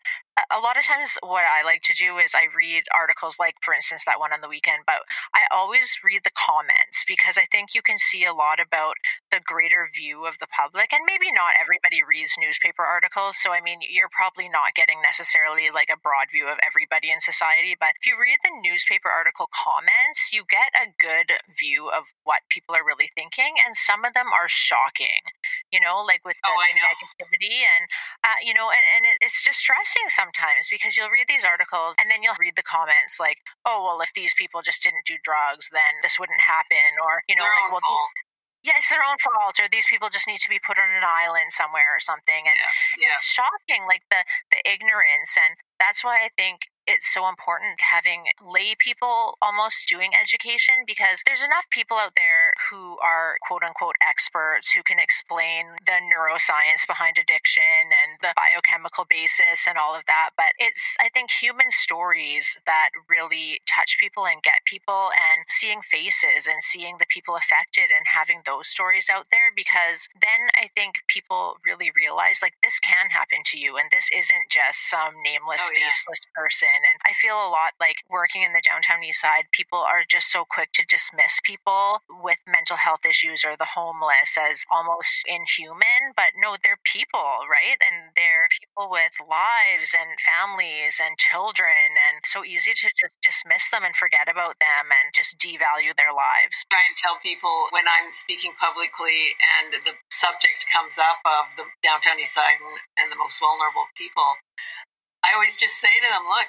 [0.51, 3.75] a lot of times what I like to do is I read articles like for
[3.75, 5.03] instance that one on the weekend but
[5.35, 8.97] I always read the comments because I think you can see a lot about
[9.31, 13.61] the greater view of the public and maybe not everybody reads newspaper articles so I
[13.61, 17.88] mean you're probably not getting necessarily like a broad view of everybody in society but
[17.97, 22.75] if you read the newspaper article comments you get a good view of what people
[22.75, 25.23] are really thinking and some of them are shocking
[25.73, 27.89] you know like with the, oh, the negativity and
[28.25, 32.11] uh, you know and, and it, it's distressing sometimes because you'll read these articles and
[32.11, 35.69] then you'll read the comments like, oh, well, if these people just didn't do drugs,
[35.73, 36.99] then this wouldn't happen.
[37.03, 38.15] Or, you know, their like, well, fault.
[38.63, 41.05] yeah, it's their own fault, or these people just need to be put on an
[41.05, 42.47] island somewhere or something.
[42.47, 43.15] And yeah, yeah.
[43.15, 45.35] it's shocking, like the, the ignorance.
[45.37, 51.21] And that's why I think it's so important having lay people almost doing education because
[51.27, 56.89] there's enough people out there who are quote unquote experts who can explain the neuroscience
[56.89, 60.31] behind addiction and the biochemical basis and all of that.
[60.35, 65.83] But it's, I think, human stories that really touch people and get people and seeing
[65.85, 70.73] faces and seeing the people affected and having those stories out there because then I
[70.73, 75.21] think people really realize like this can happen to you and this isn't just some
[75.21, 75.93] nameless, oh, yeah.
[75.93, 76.87] faceless person in.
[76.87, 80.31] And I feel a lot like working in the downtown east side, people are just
[80.31, 86.15] so quick to dismiss people with mental health issues or the homeless as almost inhuman.
[86.15, 87.79] But no, they're people, right?
[87.83, 91.99] And they're people with lives and families and children.
[91.99, 96.15] And so easy to just dismiss them and forget about them and just devalue their
[96.15, 96.63] lives.
[96.71, 101.51] I try and tell people when I'm speaking publicly and the subject comes up of
[101.59, 104.39] the downtown east side and, and the most vulnerable people,
[105.25, 106.47] I always just say to them, look,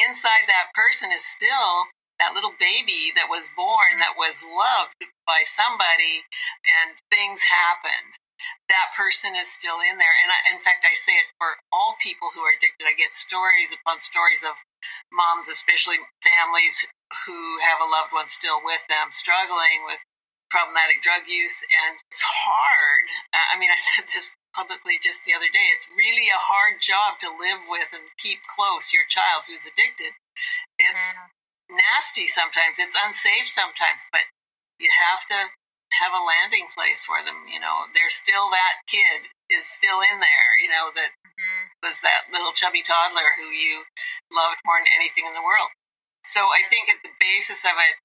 [0.00, 5.40] inside that person is still that little baby that was born that was loved by
[5.44, 6.24] somebody
[6.64, 8.16] and things happened
[8.72, 12.00] that person is still in there and I, in fact i say it for all
[12.00, 14.56] people who are addicted i get stories upon stories of
[15.12, 16.80] moms especially families
[17.24, 20.00] who have a loved one still with them struggling with
[20.50, 21.62] problematic drug use.
[21.70, 23.04] And it's hard.
[23.32, 25.70] I mean, I said this publicly just the other day.
[25.74, 30.14] It's really a hard job to live with and keep close your child who's addicted.
[30.78, 31.18] It's
[31.70, 34.26] nasty sometimes, it's unsafe sometimes, but
[34.82, 35.54] you have to
[35.98, 37.46] have a landing place for them.
[37.50, 41.64] You know, there's still that kid is still in there, you know, that mm-hmm.
[41.82, 43.86] was that little chubby toddler who you
[44.30, 45.70] loved more than anything in the world.
[46.22, 47.98] So I think at the basis of it,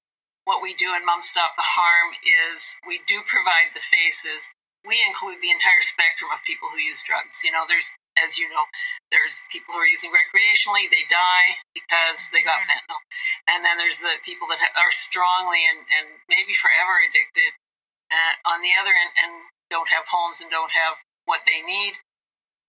[0.46, 4.50] what we do in Moms Stop the Harm is we do provide the faces
[4.86, 7.42] we include the entire spectrum of people who use drugs.
[7.42, 8.64] You know, there's, as you know,
[9.10, 12.78] there's people who are using recreationally, they die because they got mm-hmm.
[12.78, 13.02] fentanyl.
[13.50, 17.52] And then there's the people that are strongly and, and maybe forever addicted
[18.14, 21.98] uh, on the other end and don't have homes and don't have what they need.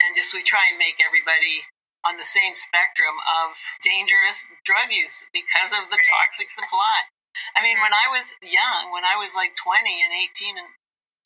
[0.02, 1.66] And just we try and make everybody
[2.06, 7.10] on the same spectrum of dangerous drug use because of the toxic supply.
[7.54, 7.86] I mean, mm-hmm.
[7.86, 10.70] when I was young, when I was like 20 and 18 and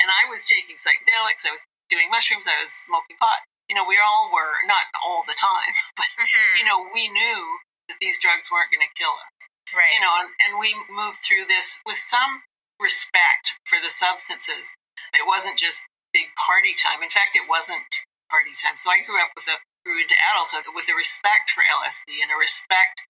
[0.01, 3.45] and I was taking psychedelics, I was doing mushrooms, I was smoking pot.
[3.69, 6.53] You know, we all were, not all the time, but, mm-hmm.
[6.57, 9.31] you know, we knew that these drugs weren't going to kill us.
[9.71, 9.95] Right.
[9.95, 12.43] You know, and, and we moved through this with some
[12.81, 14.73] respect for the substances.
[15.15, 17.05] It wasn't just big party time.
[17.05, 17.87] In fact, it wasn't
[18.27, 18.75] party time.
[18.75, 22.29] So I grew up with a grew into adulthood with a respect for LSD and
[22.29, 23.01] a respect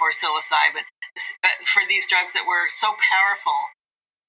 [0.00, 0.88] for psilocybin,
[1.44, 3.76] uh, for these drugs that were so powerful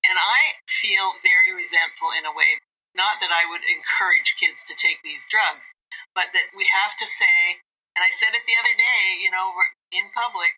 [0.06, 2.62] and I feel very resentful in a way,
[2.94, 5.70] not that I would encourage kids to take these drugs,
[6.14, 7.62] but that we have to say,
[7.98, 9.54] and I said it the other day, you know,
[9.94, 10.58] in public,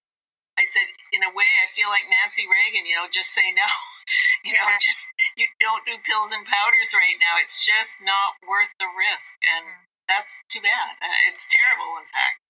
[0.59, 3.63] I said, in a way, I feel like Nancy Reagan, you know, just say no.
[4.47, 5.07] you know, just,
[5.39, 7.39] you don't do pills and powders right now.
[7.39, 9.39] It's just not worth the risk.
[9.55, 9.87] And mm-hmm.
[10.11, 10.99] that's too bad.
[10.99, 12.43] Uh, it's terrible, in fact.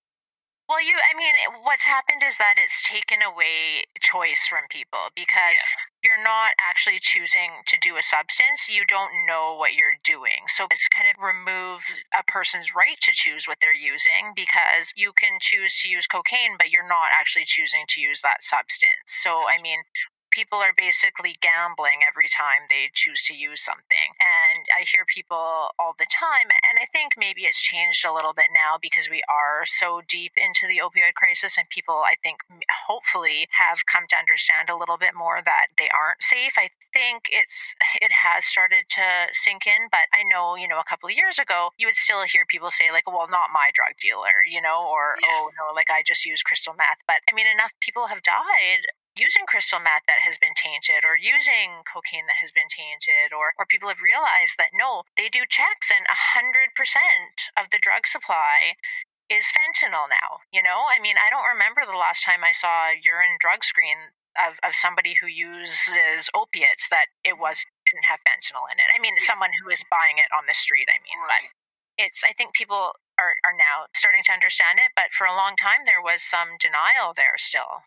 [0.69, 1.33] Well, you, I mean,
[1.65, 5.73] what's happened is that it's taken away choice from people because yes.
[6.05, 8.69] you're not actually choosing to do a substance.
[8.69, 10.45] You don't know what you're doing.
[10.45, 15.09] So it's kind of removed a person's right to choose what they're using because you
[15.17, 19.09] can choose to use cocaine, but you're not actually choosing to use that substance.
[19.09, 19.81] So, I mean,
[20.31, 24.13] people are basically gambling every time they choose to use something.
[24.19, 28.33] And I hear people all the time, and I think maybe it's changed a little
[28.33, 32.41] bit now because we are so deep into the opioid crisis, and people, I think,
[32.87, 36.53] hopefully have come to understand a little bit more that they aren't safe.
[36.57, 40.87] I think it's it has started to sink in, but I know, you know, a
[40.87, 43.97] couple of years ago, you would still hear people say, like, well, not my drug
[43.99, 45.27] dealer, you know, or, yeah.
[45.31, 47.01] oh, no, like I just use crystal meth.
[47.07, 51.19] But I mean, enough people have died using crystal meth that has been tainted or
[51.19, 55.43] using cocaine that has been tainted or, or people have realized that no, they do
[55.43, 56.71] checks and 100%
[57.59, 58.79] of the drug supply
[59.29, 60.41] is fentanyl now.
[60.49, 63.61] You know, I mean, I don't remember the last time I saw a urine drug
[63.61, 68.89] screen of, of somebody who uses opiates that it was didn't have fentanyl in it.
[68.93, 71.53] I mean, someone who is buying it on the street, I mean, but
[71.99, 75.59] it's I think people are, are now starting to understand it, but for a long
[75.59, 77.85] time there was some denial there still.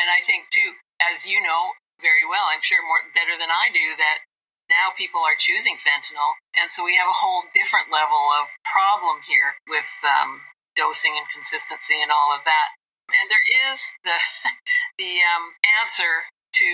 [0.00, 3.70] And I think, too, as you know very well, I'm sure more better than I
[3.70, 4.26] do, that
[4.70, 6.38] now people are choosing fentanyl.
[6.56, 10.42] And so we have a whole different level of problem here with um,
[10.74, 12.74] dosing and consistency and all of that.
[13.12, 14.18] And there is the,
[15.02, 16.26] the um, answer
[16.62, 16.68] to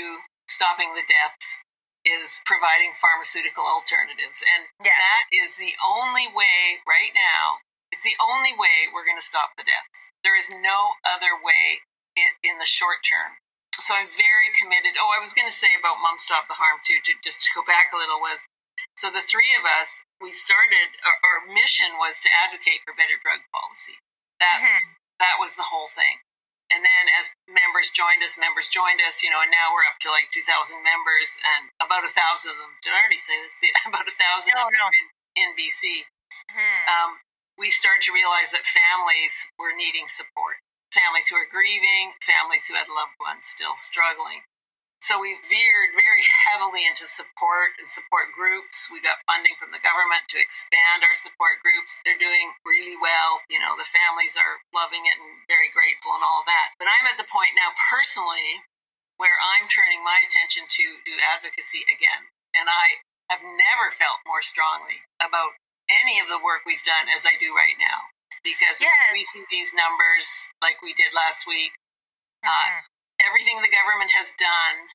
[0.46, 1.60] stopping the deaths
[2.06, 4.40] is providing pharmaceutical alternatives.
[4.40, 4.96] And yes.
[4.96, 7.60] that is the only way right now,
[7.92, 9.98] it's the only way we're going to stop the deaths.
[10.24, 11.82] There is no other way
[12.18, 13.38] in, in the short term.
[13.78, 14.98] So I'm very committed.
[14.98, 17.48] Oh, I was going to say about Moms Stop the Harm too, to just to
[17.54, 18.42] go back a little was
[18.98, 23.18] so the three of us we started our, our mission was to advocate for better
[23.22, 23.98] drug policy.
[24.42, 25.22] That's mm-hmm.
[25.22, 26.22] that was the whole thing.
[26.68, 29.96] And then as members joined us, members joined us, you know, and now we're up
[30.04, 33.56] to like 2,000 members and about a thousand of them, did I already say this?
[33.88, 34.92] About a thousand no, of them no.
[34.92, 36.04] in, in BC.
[36.04, 36.84] Mm-hmm.
[36.92, 37.10] Um,
[37.56, 40.60] we started to realize that families were needing support
[40.92, 44.44] families who are grieving, families who had loved ones still struggling.
[44.98, 48.90] So we veered very heavily into support and support groups.
[48.90, 52.02] We got funding from the government to expand our support groups.
[52.02, 53.40] They're doing really well.
[53.46, 56.74] You know, the families are loving it and very grateful and all that.
[56.82, 58.66] But I'm at the point now personally
[59.18, 62.30] where I'm turning my attention to do advocacy again.
[62.54, 65.58] And I have never felt more strongly about
[65.90, 68.12] any of the work we've done as I do right now
[68.46, 68.92] because yes.
[69.12, 70.26] we see these numbers
[70.62, 71.74] like we did last week.
[72.42, 72.82] Uh, mm-hmm.
[72.82, 74.94] Uh, everything the government has done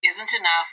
[0.00, 0.72] isn't enough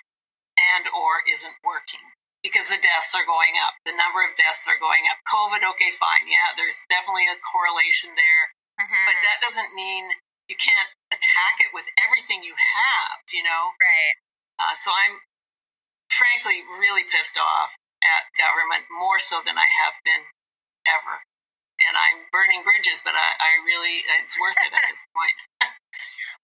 [0.56, 2.04] and or isn't working
[2.44, 3.76] because the deaths are going up.
[3.84, 5.20] The number of deaths are going up.
[5.28, 6.28] COVID, okay, fine.
[6.28, 8.46] Yeah, there's definitely a correlation there.
[8.80, 9.06] Mm-hmm.
[9.08, 10.16] But that doesn't mean
[10.48, 13.76] you can't attack it with everything you have, you know?
[13.76, 14.16] Right.
[14.58, 15.20] Uh, so I'm
[16.08, 20.32] frankly really pissed off at government more so than I have been
[20.88, 21.28] ever.
[21.90, 25.38] And I'm burning bridges, but I, I really, it's worth it at this point.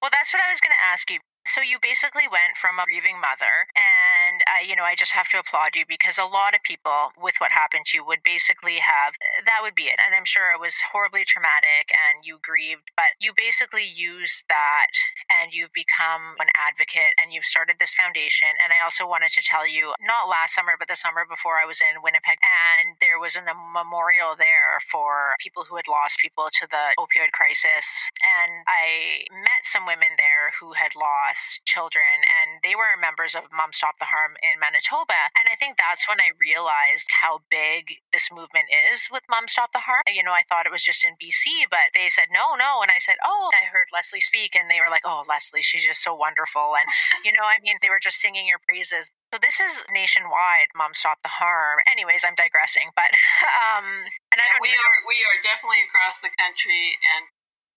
[0.01, 1.21] well, that's what I was going to ask you.
[1.45, 5.29] So you basically went from a grieving mother, and uh, you know I just have
[5.29, 8.81] to applaud you because a lot of people with what happened to you would basically
[8.81, 9.13] have
[9.45, 13.13] that would be it, and I'm sure it was horribly traumatic and you grieved, but
[13.21, 14.89] you basically used that
[15.29, 18.49] and you've become an advocate and you've started this foundation.
[18.57, 21.69] And I also wanted to tell you, not last summer, but the summer before, I
[21.69, 26.49] was in Winnipeg, and there was a memorial there for people who had lost people
[26.57, 31.34] to the opioid crisis, and I met some women there who had lost
[31.65, 35.31] children, and they were members of Moms Stop the Harm in Manitoba.
[35.35, 39.71] And I think that's when I realized how big this movement is with Moms Stop
[39.71, 40.03] the Harm.
[40.07, 42.81] You know, I thought it was just in BC, but they said, no, no.
[42.81, 45.85] And I said, oh, I heard Leslie speak, and they were like, oh, Leslie, she's
[45.85, 46.75] just so wonderful.
[46.79, 46.87] And,
[47.25, 49.11] you know, I mean, they were just singing your praises.
[49.33, 50.71] So this is nationwide.
[50.75, 51.83] Moms Stop the Harm.
[51.91, 53.11] Anyways, I'm digressing, but
[53.59, 57.27] um, and yeah, we are we are definitely across the country, and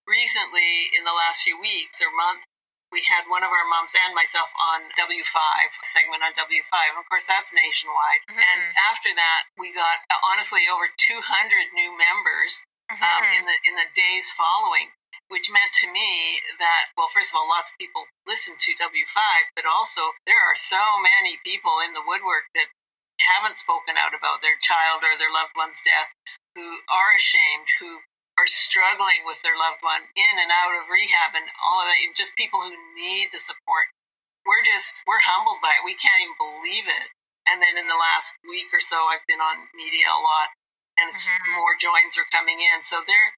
[0.09, 2.41] recently in the last few weeks or month,
[2.89, 6.97] we had one of our moms and myself on W5, a segment on W5.
[6.97, 8.25] Of course, that's nationwide.
[8.29, 8.41] Mm-hmm.
[8.41, 11.21] And after that, we got uh, honestly over 200
[11.77, 13.05] new members um, mm-hmm.
[13.05, 14.89] um, in the in the days following,
[15.29, 19.21] which meant to me that well, first of all, lots of people listen to W5,
[19.53, 22.73] but also there are so many people in the woodwork that
[23.21, 26.09] haven't spoken out about their child or their loved one's death,
[26.55, 28.01] who are ashamed, who
[28.39, 31.99] are struggling with their loved one in and out of rehab and all of that,
[31.99, 33.91] and just people who need the support.
[34.47, 35.83] We're just, we're humbled by it.
[35.83, 37.11] We can't even believe it.
[37.43, 40.55] And then in the last week or so, I've been on media a lot
[40.95, 41.55] and mm-hmm.
[41.59, 42.79] more joins are coming in.
[42.79, 43.35] So they're,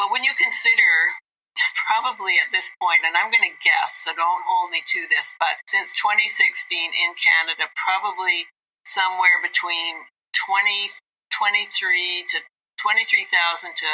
[0.00, 1.20] well, when you consider
[1.88, 5.36] probably at this point, and I'm going to guess, so don't hold me to this,
[5.36, 6.64] but since 2016
[6.96, 8.48] in Canada, probably
[8.88, 10.94] somewhere between 20,
[11.34, 12.38] 23 to
[12.78, 13.90] 23,000 to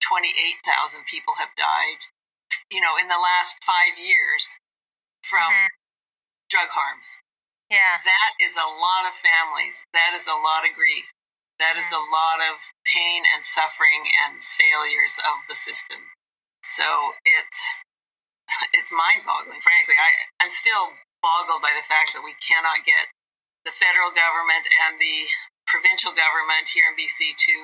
[0.00, 2.00] 28,000 people have died,
[2.72, 4.58] you know, in the last five years
[5.22, 5.72] from mm-hmm.
[6.48, 7.20] drug harms.
[7.70, 8.02] Yeah.
[8.02, 9.84] That is a lot of families.
[9.94, 11.12] That is a lot of grief.
[11.62, 11.86] That mm-hmm.
[11.86, 16.10] is a lot of pain and suffering and failures of the system.
[16.64, 17.60] So it's
[18.76, 19.62] it's mind-boggling.
[19.62, 20.10] Frankly, I
[20.42, 23.12] I'm still boggled by the fact that we cannot get
[23.62, 25.28] the federal government and the
[25.68, 27.54] provincial government here in BC to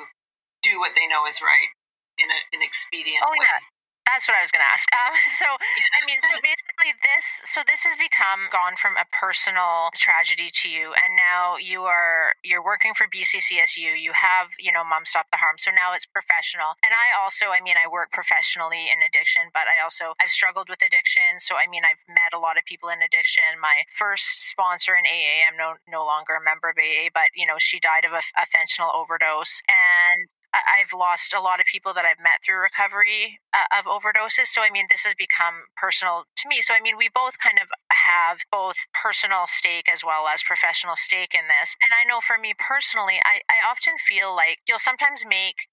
[0.61, 1.72] do what they know is right
[2.18, 3.44] in a, an expedient oh, way.
[3.44, 3.61] Yeah.
[4.07, 4.87] That's what I was going to ask.
[4.94, 9.90] Um, so, I mean, so basically, this so this has become gone from a personal
[9.98, 13.98] tragedy to you, and now you are you're working for BCCSU.
[13.98, 15.59] You have you know, Moms Stop the Harm.
[15.59, 16.79] So now it's professional.
[16.87, 20.70] And I also, I mean, I work professionally in addiction, but I also I've struggled
[20.70, 21.42] with addiction.
[21.42, 23.59] So I mean, I've met a lot of people in addiction.
[23.59, 27.44] My first sponsor in AA, I'm no no longer a member of AA, but you
[27.44, 30.31] know, she died of a, a fentanyl overdose, and
[30.64, 34.47] I've lost a lot of people that I've met through recovery uh, of overdoses.
[34.49, 36.61] So, I mean, this has become personal to me.
[36.62, 40.97] So, I mean, we both kind of have both personal stake as well as professional
[40.97, 41.77] stake in this.
[41.83, 45.69] And I know for me personally, I, I often feel like you'll sometimes make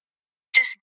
[0.56, 0.78] just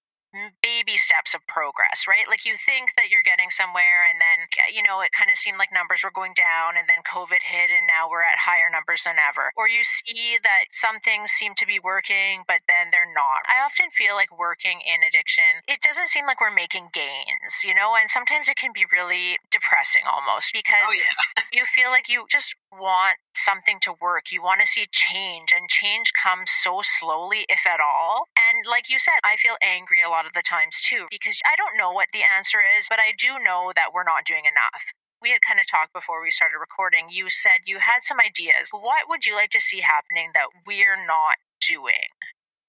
[0.62, 2.28] baby steps of progress, right?
[2.28, 5.58] Like you think that you're getting somewhere, and then, you know, it kind of seemed
[5.58, 9.02] like numbers were going down, and then COVID hit, and now we're at higher numbers
[9.02, 9.50] than ever.
[9.58, 13.42] Or you see that some things seem to be working, but then they're not.
[13.50, 17.74] I often feel like working in addiction, it doesn't seem like we're making gains, you
[17.74, 21.44] know, and sometimes it can be really depressing almost because oh, yeah.
[21.52, 24.30] you feel like you just want something to work.
[24.30, 28.26] You want to see change, and change comes so slowly, if at all.
[28.36, 31.56] And like you said, I feel angry a lot of the times too, because I
[31.56, 34.92] don't know what the answer is, but I do know that we're not doing enough.
[35.22, 37.12] We had kind of talked before we started recording.
[37.12, 38.72] You said you had some ideas.
[38.72, 42.08] What would you like to see happening that we're not doing?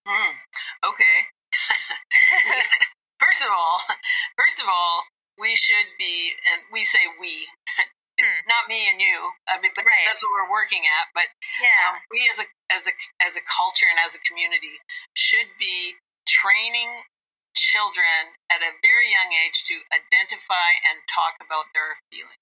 [0.03, 0.35] Hmm.
[0.83, 1.31] Okay.
[3.21, 3.79] first of all,
[4.39, 5.03] first of all,
[5.39, 7.47] we should be, and we say we,
[8.21, 8.39] Hmm.
[8.45, 9.33] Not me and you.
[9.49, 10.05] I mean, but right.
[10.05, 11.09] that's what we're working at.
[11.17, 14.77] But yeah, um, we as a as a as a culture and as a community
[15.17, 15.97] should be
[16.29, 17.01] training
[17.57, 22.39] children at a very young age to identify and talk about their feelings.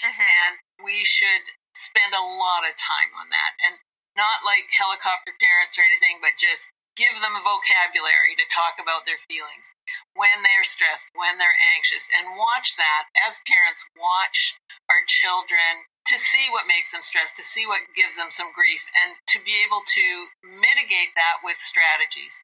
[0.00, 0.22] Mm-hmm.
[0.22, 3.58] And we should spend a lot of time on that.
[3.60, 3.82] And
[4.16, 9.04] not like helicopter parents or anything, but just give them a vocabulary to talk about
[9.04, 9.70] their feelings
[10.16, 14.56] when they're stressed, when they're anxious, and watch that as parents watch
[14.88, 18.86] our children to see what makes them stressed, to see what gives them some grief,
[18.94, 20.06] and to be able to
[20.40, 22.40] mitigate that with strategies.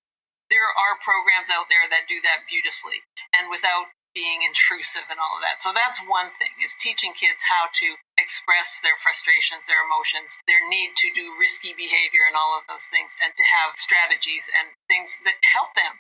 [0.51, 3.01] There are programs out there that do that beautifully
[3.33, 5.65] and without being intrusive and all of that.
[5.65, 10.63] So that's one thing is teaching kids how to express their frustrations, their emotions, their
[10.71, 14.79] need to do risky behavior and all of those things, and to have strategies and
[14.87, 15.99] things that help them.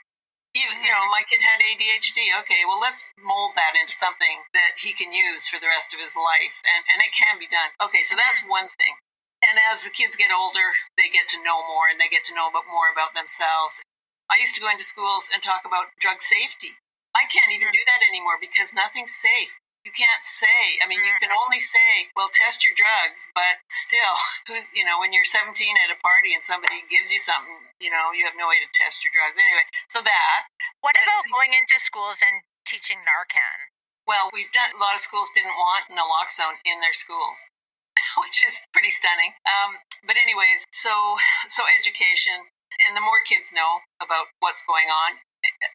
[0.54, 2.30] Even, you know, my kid had ADHD.
[2.44, 6.00] Okay, well, let's mold that into something that he can use for the rest of
[6.00, 7.74] his life, and, and it can be done.
[7.82, 8.62] Okay, so that's mm-hmm.
[8.62, 8.94] one thing.
[9.42, 12.36] And as the kids get older, they get to know more and they get to
[12.36, 13.82] know more about themselves.
[14.30, 16.78] I used to go into schools and talk about drug safety.
[17.10, 21.14] I can't even do that anymore because nothing's safe you can't say i mean you
[21.18, 24.14] can only say well test your drugs but still
[24.46, 27.90] who's you know when you're 17 at a party and somebody gives you something you
[27.90, 29.34] know you have no way to test your drugs.
[29.34, 30.48] Anyway so that
[30.80, 33.58] what about going into schools and teaching narcan?
[34.06, 37.50] Well we've done a lot of schools didn't want naloxone in their schools
[38.22, 39.34] which is pretty stunning.
[39.42, 41.18] Um, but anyways so
[41.50, 42.54] so education
[42.86, 45.22] and the more kids know about what's going on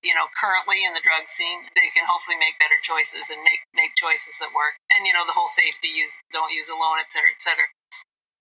[0.04, 3.64] you know, currently in the drug scene, they can hopefully make better choices and make
[3.76, 4.80] make choices that work.
[4.92, 7.68] And you know, the whole safety use don't use alone, et cetera, et cetera.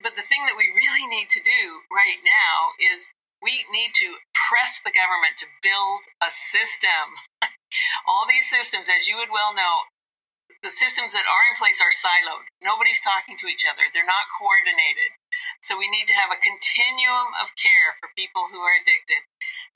[0.00, 3.10] But the thing that we really need to do right now is
[3.40, 7.16] we need to press the government to build a system.
[8.08, 9.88] All these systems, as you would well know,
[10.66, 12.50] the systems that are in place are siloed.
[12.58, 13.86] Nobody's talking to each other.
[13.86, 15.14] They're not coordinated.
[15.62, 19.22] So we need to have a continuum of care for people who are addicted.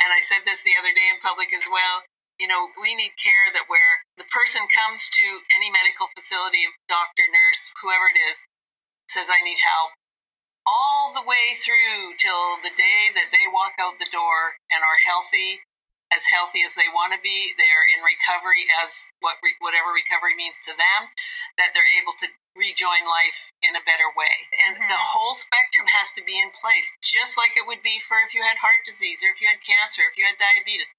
[0.03, 2.03] And I said this the other day in public as well.
[2.43, 7.23] You know, we need care that where the person comes to any medical facility, doctor,
[7.31, 8.43] nurse, whoever it is,
[9.07, 9.95] says, I need help,
[10.67, 15.07] all the way through till the day that they walk out the door and are
[15.07, 15.63] healthy
[16.11, 17.55] as healthy as they want to be.
[17.55, 21.15] They're in recovery as what re- whatever recovery means to them.
[21.57, 24.51] That they're able to rejoin life in a better way.
[24.67, 24.91] And mm-hmm.
[24.91, 28.35] the whole spectrum has to be in place, just like it would be for if
[28.35, 30.91] you had heart disease or if you had cancer, if you had diabetes.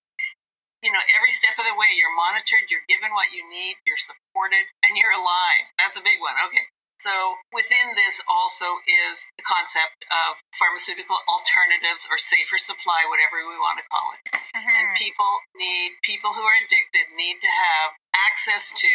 [0.82, 4.02] You know, every step of the way, you're monitored, you're given what you need, you're
[4.02, 5.70] supported, and you're alive.
[5.78, 6.34] That's a big one.
[6.50, 6.66] Okay.
[7.02, 13.58] So, within this also is the concept of pharmaceutical alternatives or safer supply, whatever we
[13.58, 14.22] want to call it.
[14.54, 14.70] Mm-hmm.
[14.70, 18.92] And people need, people who are addicted need to have access to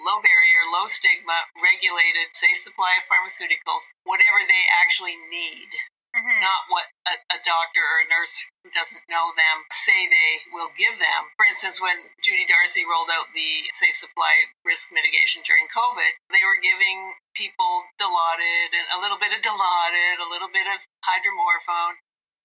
[0.00, 5.68] low barrier, low stigma, regulated, safe supply of pharmaceuticals, whatever they actually need.
[6.14, 6.38] Mm-hmm.
[6.38, 10.70] Not what a, a, doctor or a nurse who doesn't know them say they will
[10.78, 11.34] give them.
[11.34, 16.46] For instance, when Judy Darcy rolled out the safe supply risk mitigation during COVID, they
[16.46, 21.98] were giving people Dilaudid and a little bit of Dilaudid, a little bit of hydromorphone,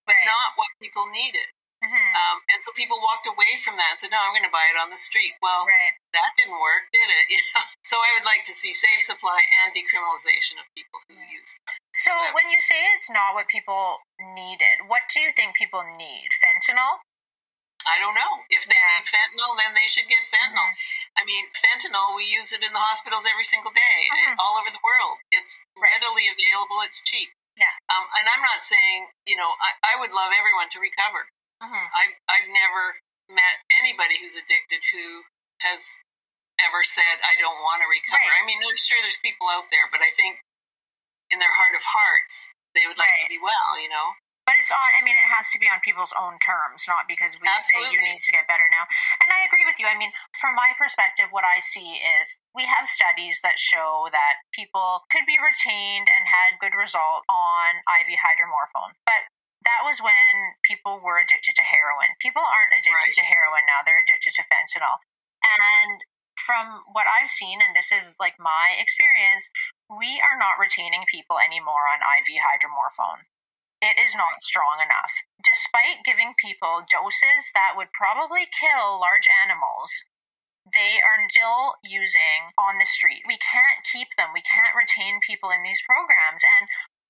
[0.09, 0.25] but right.
[0.25, 1.45] not what people needed.
[1.79, 2.11] Mm-hmm.
[2.11, 4.67] Um, and so people walked away from that and said, "No, I'm going to buy
[4.67, 5.95] it on the street." Well, right.
[6.11, 7.25] that didn't work, did it?
[7.33, 7.63] You know?
[7.87, 11.55] So I would like to see safe supply and decriminalization of people who use.
[12.03, 14.03] So when you say it's not what people
[14.35, 16.29] needed, what do you think people need?
[16.43, 16.99] Fentanyl?
[17.87, 18.43] I don't know.
[18.51, 18.99] If they yeah.
[18.99, 20.67] need fentanyl, then they should get fentanyl.
[20.75, 21.19] Mm-hmm.
[21.19, 24.35] I mean, fentanyl, we use it in the hospitals every single day, mm-hmm.
[24.35, 25.23] all over the world.
[25.31, 25.95] It's right.
[25.95, 27.31] readily available, it's cheap.
[27.55, 27.71] Yeah.
[27.91, 31.27] Um, and I'm not saying, you know, I, I would love everyone to recover.
[31.59, 31.87] Mm-hmm.
[31.91, 32.83] I've I've never
[33.27, 35.27] met anybody who's addicted who
[35.61, 35.83] has
[36.59, 38.19] ever said I don't want to recover.
[38.19, 38.39] Right.
[38.39, 40.39] I mean, I'm sure there's people out there, but I think
[41.31, 43.27] in their heart of hearts they would like right.
[43.27, 43.71] to be well.
[43.79, 44.15] You know.
[44.47, 44.89] But it's on.
[44.97, 47.85] I mean, it has to be on people's own terms, not because we Absolutely.
[47.85, 48.89] say you need to get better now.
[49.21, 49.85] And I agree with you.
[49.85, 50.09] I mean,
[50.41, 55.29] from my perspective, what I see is we have studies that show that people could
[55.29, 59.29] be retained and had good result on IV hydromorphone, but
[59.67, 62.15] that was when people were addicted to heroin.
[62.23, 63.19] People aren't addicted right.
[63.19, 65.03] to heroin now, they're addicted to fentanyl.
[65.43, 66.03] And
[66.39, 69.51] from what I've seen, and this is like my experience,
[69.91, 73.27] we are not retaining people anymore on IV hydromorphone.
[73.79, 75.11] It is not strong enough.
[75.43, 79.91] Despite giving people doses that would probably kill large animals,
[80.73, 83.23] they are still using on the street.
[83.25, 84.35] We can't keep them.
[84.35, 86.43] We can't retain people in these programs.
[86.43, 86.67] And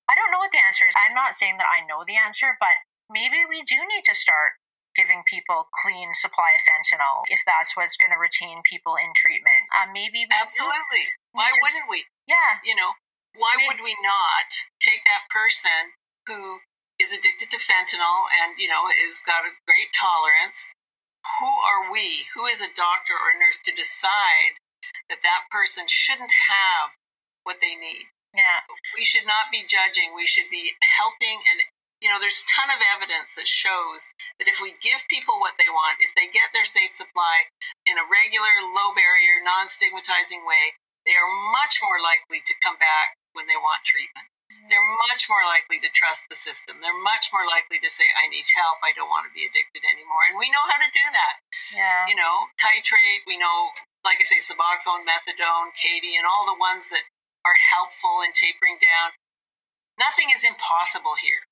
[0.09, 0.97] I don't know what the answer is.
[0.97, 2.73] I'm not saying that I know the answer, but
[3.13, 4.57] maybe we do need to start
[4.97, 9.69] giving people clean supply of fentanyl if that's what's going to retain people in treatment.
[9.77, 11.13] Uh, maybe absolutely.
[11.31, 12.09] why just, wouldn't we?
[12.25, 12.97] Yeah, you know,
[13.37, 13.69] why maybe.
[13.69, 14.49] would we not
[14.81, 15.93] take that person
[16.25, 16.65] who
[16.97, 20.73] is addicted to fentanyl and you know has got a great tolerance?
[21.37, 22.25] Who are we?
[22.33, 24.57] Who is a doctor or a nurse to decide
[25.11, 26.97] that that person shouldn't have
[27.43, 28.09] what they need?
[28.33, 28.61] Yeah.
[28.93, 30.13] We should not be judging.
[30.13, 31.65] We should be helping and
[31.99, 34.07] you know, there's a ton of evidence that shows
[34.39, 37.51] that if we give people what they want, if they get their safe supply
[37.83, 42.79] in a regular, low barrier, non stigmatizing way, they are much more likely to come
[42.79, 44.31] back when they want treatment.
[44.47, 44.71] Mm-hmm.
[44.71, 46.79] They're much more likely to trust the system.
[46.79, 48.79] They're much more likely to say, I need help.
[48.79, 50.23] I don't want to be addicted anymore.
[50.31, 51.35] And we know how to do that.
[51.75, 52.07] Yeah.
[52.07, 53.27] You know, titrate.
[53.27, 53.75] We know,
[54.07, 57.03] like I say, Suboxone, Methadone, Kadian, and all the ones that
[57.47, 59.15] are helpful in tapering down.
[59.99, 61.43] Nothing is impossible here.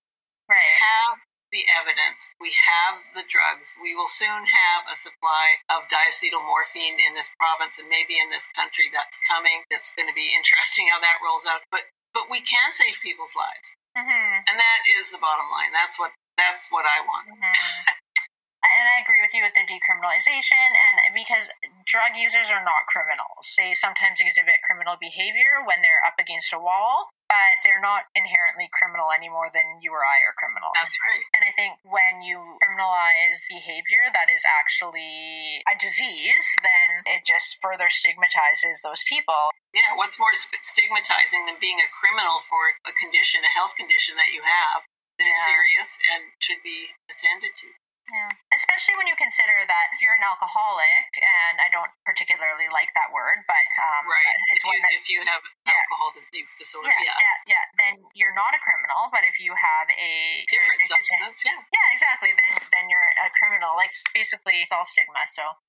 [0.48, 0.64] Right.
[0.64, 1.16] We have
[1.52, 2.28] the evidence.
[2.40, 3.76] We have the drugs.
[3.80, 8.48] We will soon have a supply of diacetylmorphine in this province and maybe in this
[8.56, 9.64] country that's coming.
[9.72, 11.64] That's going to be interesting how that rolls out.
[11.72, 14.36] But but we can save people's lives, Mm-hmm.
[14.50, 15.70] and that is the bottom line.
[15.76, 17.28] That's what that's what I want.
[17.36, 17.94] Mm-hmm.
[18.76, 21.47] And I agree with you with the decriminalization, and because
[21.88, 26.59] drug users are not criminals, they sometimes exhibit criminal behavior when they're up against a
[26.59, 30.72] wall, but they're not inherently criminal any more than you or I are criminal.
[30.76, 31.26] That's right.
[31.36, 37.59] And I think when you criminalize behavior that is actually a disease, then it just
[37.59, 39.51] further stigmatizes those people.
[39.76, 44.32] Yeah, what's more stigmatizing than being a criminal for a condition, a health condition that
[44.32, 44.88] you have
[45.20, 47.68] that is serious and should be attended to?
[48.08, 48.32] Yeah.
[48.55, 53.43] Especially when you consider that you're an alcoholic, and I don't particularly like that word,
[53.51, 54.24] but um, Right.
[54.55, 55.76] it's If you, one that if you have Yeah.
[55.91, 57.20] alcohol use disorder, yeah, yes.
[57.20, 57.66] yeah, yeah.
[57.76, 59.12] Then you're not a criminal.
[59.12, 61.60] But if you have a Different you're addicted to- substance, yeah.
[61.76, 62.32] yeah, exactly.
[62.32, 63.76] Then then you're a criminal.
[63.76, 65.28] Like basically, it's all stigma.
[65.28, 65.60] So.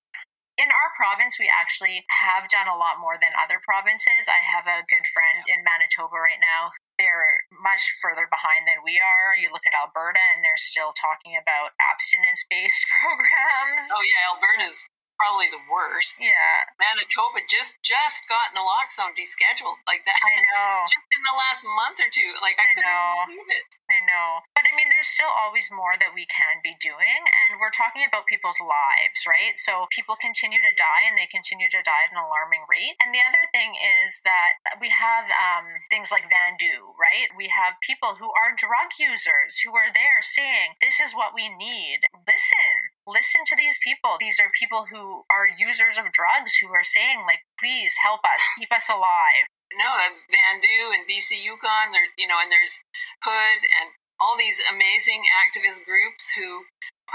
[0.59, 4.27] In our province, we actually have done a lot more than other provinces.
[4.27, 6.75] I have a good friend in Manitoba right now.
[6.99, 9.39] They're much further behind than we are.
[9.39, 13.87] You look at Alberta, and they're still talking about abstinence based programs.
[13.95, 14.83] Oh yeah, Alberta's
[15.21, 16.19] probably the worst.
[16.19, 20.19] Yeah, Manitoba just just got naloxone descheduled like that.
[20.19, 20.73] I know.
[20.93, 22.35] just in the last month or two.
[22.43, 23.15] Like I, I couldn't know.
[23.31, 23.69] believe it.
[23.93, 24.43] I know.
[24.59, 27.23] But I mean, there's still always more that we can be doing.
[27.47, 29.55] And we're talking about people's lives, right?
[29.61, 32.99] So people continue to die and they continue to die at an alarming rate.
[32.99, 37.29] And the other thing is that we have um, things like Van Vandu, right?
[37.37, 41.49] We have people who are drug users who are there saying, this is what we
[41.49, 42.01] need.
[42.27, 42.97] Listen.
[43.09, 44.21] Listen to these people.
[44.21, 48.45] These are people who are users of drugs who are saying, like, please help us,
[48.61, 49.49] keep us alive.
[49.73, 49.97] No,
[50.29, 52.77] Vandu and BC Yukon, there you know, and there's
[53.25, 56.65] Hood and all these amazing activist groups who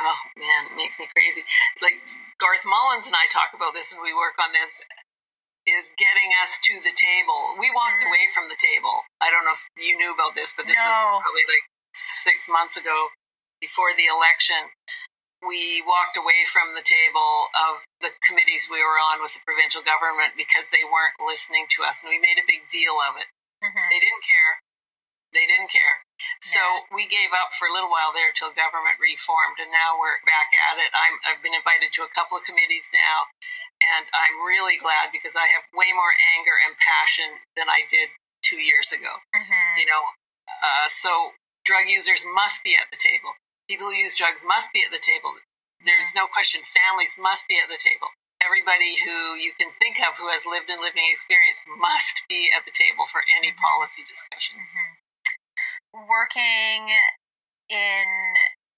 [0.02, 1.46] oh man, it makes me crazy.
[1.82, 2.02] Like
[2.42, 4.82] Garth Mullins and I talk about this and we work on this
[5.66, 7.56] is getting us to the table.
[7.58, 8.10] We walked Mhm.
[8.10, 9.06] away from the table.
[9.22, 11.22] I don't know if you knew about this, but this was No.
[11.22, 13.10] probably like six months ago
[13.62, 14.72] before the election.
[15.46, 19.82] We walked away from the table of the committees we were on with the provincial
[19.84, 23.28] government because they weren't listening to us, and we made a big deal of it.
[23.64, 23.90] Mhm.
[23.90, 24.60] They didn't care.
[25.34, 26.04] They didn't care.
[26.42, 26.82] So Yeah.
[26.92, 30.54] we gave up for a little while there till government reformed, and now we're back
[30.54, 30.94] at it.
[30.94, 33.28] I'm, I've been invited to a couple of committees now,
[33.82, 38.12] and I'm really glad because I have way more anger and passion than I did
[38.44, 39.22] two years ago.
[39.36, 39.78] Mhm.
[39.80, 40.14] You know,
[40.62, 41.34] uh, so
[41.66, 43.36] drug users must be at the table.
[43.70, 45.34] People who use drugs must be at the table.
[45.86, 46.62] There's no question.
[46.64, 48.08] Families must be at the table.
[48.44, 52.66] Everybody who you can think of who has lived and living experience must be at
[52.66, 53.58] the table for any Mhm.
[53.58, 54.76] policy discussions.
[55.94, 56.90] working
[57.70, 58.06] in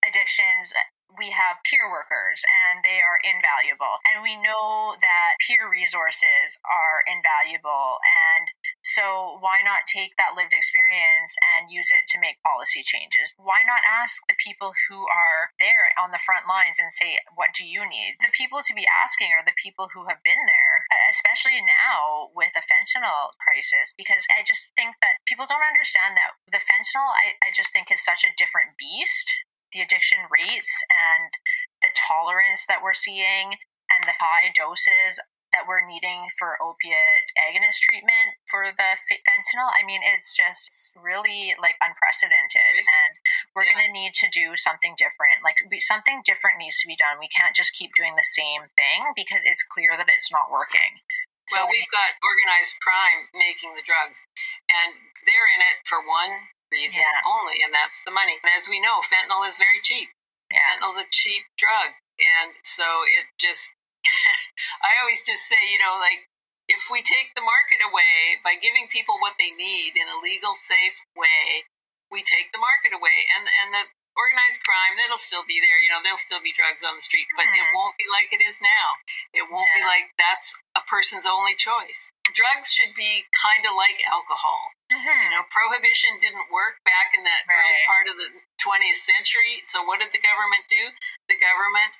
[0.05, 0.73] addictions
[1.17, 7.03] we have peer workers and they are invaluable and we know that peer resources are
[7.07, 8.51] invaluable and
[8.93, 13.33] so why not take that lived experience and use it to make policy changes?
[13.41, 17.57] Why not ask the people who are there on the front lines and say what
[17.57, 18.21] do you need?
[18.21, 22.53] The people to be asking are the people who have been there especially now with
[22.53, 27.38] the fentanyl crisis because i just think that people don't understand that the fentanyl i,
[27.41, 29.31] I just think is such a different beast.
[29.73, 31.36] The addiction rates and
[31.81, 33.59] the tolerance that we're seeing
[33.91, 35.19] and the high doses
[35.55, 41.55] that we're needing for opiate agonist treatment for the fentanyl i mean it's just really
[41.63, 43.11] like unprecedented and
[43.55, 43.79] we're Yeah.
[43.79, 47.15] going to need to do something different like we, something different needs to be done
[47.23, 50.99] we can't just keep doing the same thing because it's clear that it's not working
[51.47, 54.17] so Well, we've got organized crime making the drugs,
[54.65, 54.97] and
[55.29, 57.21] they're in it for one reason Yeah.
[57.21, 58.33] only, and that's the money.
[58.41, 60.09] And as we know, fentanyl is very cheap.
[60.49, 63.69] yeah Fentanyl's a cheap drug, and so it just.
[64.81, 66.27] I always just say, you know, like
[66.67, 70.55] if we take the market away by giving people what they need in a legal,
[70.57, 71.65] safe way,
[72.09, 73.85] we take the market away, and and the
[74.15, 75.75] organized crime that'll still be there.
[75.77, 77.73] You know, there'll still be drugs on the street, but it Mhm.
[77.75, 78.97] won't be like it is now.
[79.33, 82.09] It won't be like that's a person's only choice.
[82.31, 84.71] Drugs should be kind of like alcohol.
[84.91, 85.23] Mhm.
[85.23, 89.61] You know, prohibition didn't work back in the early part of the 20th century.
[89.65, 90.95] So what did the government do?
[91.27, 91.99] The government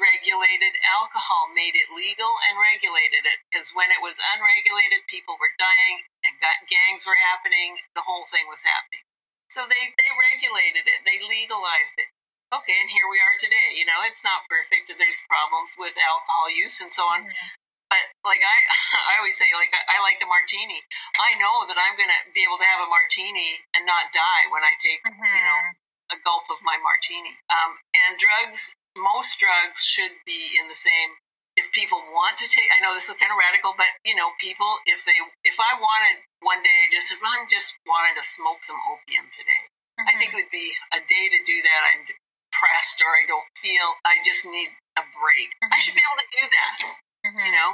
[0.00, 5.54] regulated alcohol, made it legal and regulated it because when it was unregulated, people were
[5.58, 7.78] dying and got, gangs were happening.
[7.94, 9.02] The whole thing was happening.
[9.48, 11.04] So they they regulated it.
[11.06, 12.10] They legalized it.
[12.52, 13.74] Okay, and here we are today.
[13.74, 14.90] You know, it's not perfect.
[14.90, 17.26] There's problems with alcohol use and so on.
[17.26, 17.48] Mhm.
[17.90, 18.56] But like I,
[19.10, 20.82] I always say, like I, I like the martini.
[21.20, 24.62] I know that I'm gonna be able to have a martini and not die when
[24.66, 25.22] I take, Mm-hmm.
[25.22, 25.60] you know,
[26.14, 27.36] a gulp of my martini.
[27.48, 31.18] Um, and drugs, most drugs should be in the same.
[31.54, 34.34] If people want to take, I know this is kind of radical, but you know,
[34.42, 35.14] people, if they,
[35.46, 39.30] if I wanted one day, just said, well, I'm just wanting to smoke some opium
[39.38, 39.62] today.
[39.94, 40.08] Mm-hmm.
[40.10, 41.80] I think it would be a day to do that.
[41.94, 43.86] I'm depressed or I don't feel.
[44.02, 45.54] I just need a break.
[45.70, 46.76] I should be able to do that.
[47.30, 47.40] Mhm.
[47.46, 47.70] You know,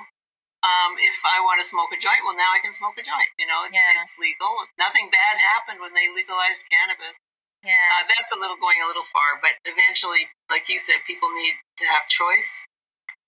[0.60, 3.32] um, if I want to smoke a joint, well, now I can smoke a joint.
[3.40, 3.96] You know, it's, Yeah.
[3.96, 4.52] it's legal.
[4.76, 7.16] Nothing bad happened when they legalized cannabis.
[7.64, 8.00] Yeah.
[8.00, 11.54] Uh, that's a little going a little far, but eventually, like you said, people need
[11.78, 12.64] to have choice,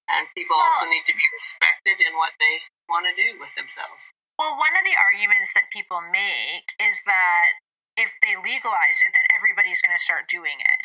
[0.09, 3.55] and people Well- also need to be respected in what they want to do with
[3.55, 4.11] themselves.
[4.39, 7.53] Well, one of the arguments that people make is that
[7.97, 10.85] if they legalize it, then everybody's going to start doing it.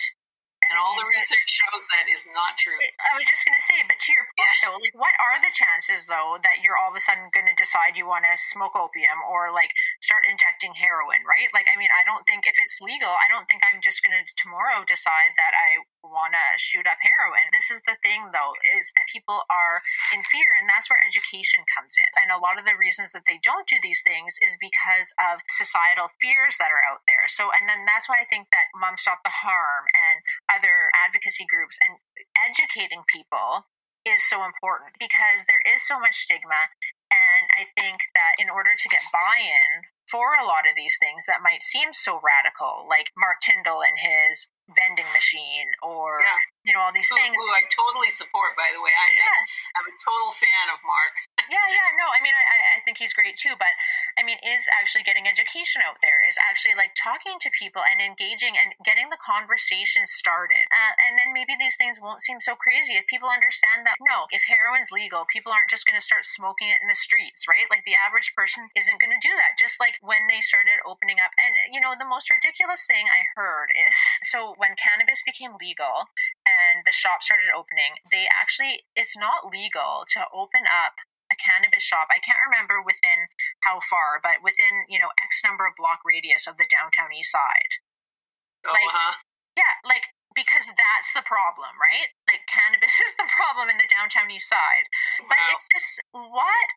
[0.69, 2.77] And all the research shows that is not true.
[2.99, 6.07] I was just gonna say, but to your point though, like what are the chances
[6.07, 9.51] though that you're all of a sudden gonna decide you want to smoke opium or
[9.55, 9.71] like
[10.03, 11.47] start injecting heroin, right?
[11.55, 14.23] Like, I mean, I don't think if it's legal, I don't think I'm just gonna
[14.35, 17.51] tomorrow decide that I want to shoot up heroin.
[17.51, 19.83] This is the thing though, is that people are
[20.15, 22.09] in fear, and that's where education comes in.
[22.23, 25.43] And a lot of the reasons that they don't do these things is because of
[25.51, 27.27] societal fears that are out there.
[27.27, 30.23] So, and then that's why I think that Moms Stop the Harm and
[30.57, 32.01] other advocacy groups and
[32.41, 33.69] educating people
[34.05, 36.71] is so important because there is so much stigma.
[37.13, 40.95] And I think that in order to get buy in for a lot of these
[40.99, 46.39] things that might seem so radical, like Mark Tyndall and his vending machine or, Yeah.
[46.67, 47.31] You know, all these Who, things.
[47.31, 48.91] who I totally support, by the way.
[48.91, 49.79] I, Yeah.
[49.79, 51.15] I'm a total fan of Mark.
[51.47, 53.71] yeah, yeah, no, I mean, I, I- I think he's great too, but
[54.19, 57.97] I mean, is actually getting education out there, is actually like talking to people and
[58.03, 60.61] engaging and getting the conversation started.
[60.69, 64.27] Uh, and then maybe these things won't seem so crazy if people understand that no,
[64.35, 67.65] if heroin's legal, people aren't just going to start smoking it in the streets, right?
[67.71, 69.55] Like the average person isn't going to do that.
[69.57, 73.23] Just like when they started opening up, and you know, the most ridiculous thing I
[73.39, 73.95] heard is
[74.29, 76.09] so when cannabis became legal
[76.47, 80.95] and the shop started opening, they actually, it's not legal to open up
[81.27, 82.07] a cannabis shop.
[82.07, 83.27] I can't remember within
[83.67, 87.35] how far, but within, you know, X number of block radius of the downtown east
[87.35, 87.71] side.
[88.63, 89.13] Oh, Like- huh?
[89.59, 90.05] Yeah, like
[90.37, 92.13] because that's the problem, right?
[92.29, 94.85] Like cannabis is the problem in the downtown east side.
[95.25, 96.67] But it's just what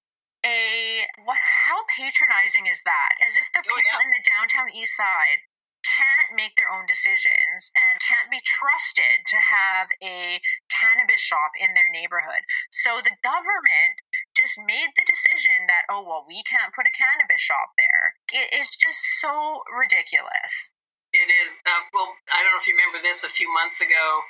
[0.41, 3.21] a what how patronizing is that?
[3.21, 4.01] As if the Oh, people yeah.
[4.01, 5.45] in the downtown east side
[5.85, 11.73] can't make their own decisions and can't be trusted to have a cannabis shop in
[11.75, 12.45] their neighborhood.
[12.71, 14.01] So the government
[14.37, 18.17] just made the decision that oh well we can't put a cannabis shop there.
[18.33, 20.73] It, it's just so ridiculous.
[21.11, 21.59] It is.
[21.67, 24.23] Uh, well, I don't know if you remember this a few months ago.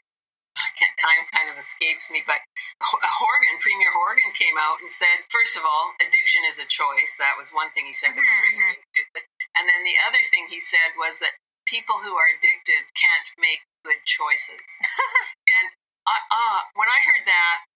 [0.98, 2.42] Time kind of escapes me, but
[2.82, 7.16] Horgan, Premier Horgan came out and said, first of all, addiction is a choice.
[7.16, 8.64] That was one thing he said that was really, Mhm.
[8.68, 9.22] really stupid.
[9.54, 11.36] And then the other thing he said was that
[11.66, 14.62] people who are addicted can't make good choices.
[15.58, 15.66] and
[16.06, 17.66] I, uh, when I heard that,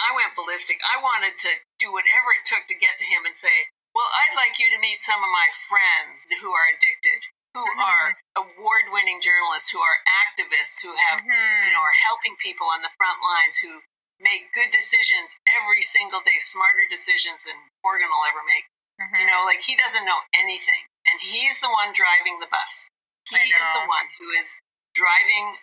[0.00, 0.80] I went ballistic.
[0.80, 4.32] I wanted to do whatever it took to get to him and say, well, I'd
[4.36, 7.76] like you to meet some of my friends who are addicted, who Mhm.
[7.84, 11.64] are award winning journalists, who are activists, who have, Mhm.
[11.66, 13.82] you know, are helping people on the front lines, who
[14.18, 18.66] make good decisions every single day, smarter decisions than Horgan will ever make.
[19.00, 19.20] Mhm.
[19.20, 20.88] You know, like he doesn't know anything.
[21.12, 22.88] And he's the one driving the bus.
[23.28, 24.56] He is the one who is
[24.96, 25.60] driving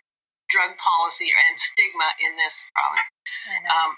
[0.48, 3.10] drug policy and stigma in this province.
[3.66, 3.98] Um,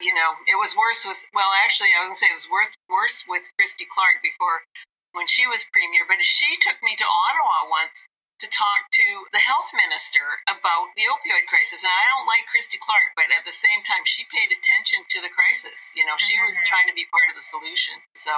[0.00, 2.48] you know, it was worse with, well, actually, I was going to say it was
[2.48, 4.64] worse, worse with Christy Clark before
[5.12, 8.04] when she was premier, but she took me to Ottawa once
[8.40, 11.84] to talk to the health minister about the opioid crisis.
[11.84, 15.20] And I don't like Christy Clark, but at the same time, she paid attention to
[15.20, 15.92] the crisis.
[15.92, 16.64] You know, she was Mhm.
[16.64, 18.00] trying to be part of the solution.
[18.16, 18.32] So,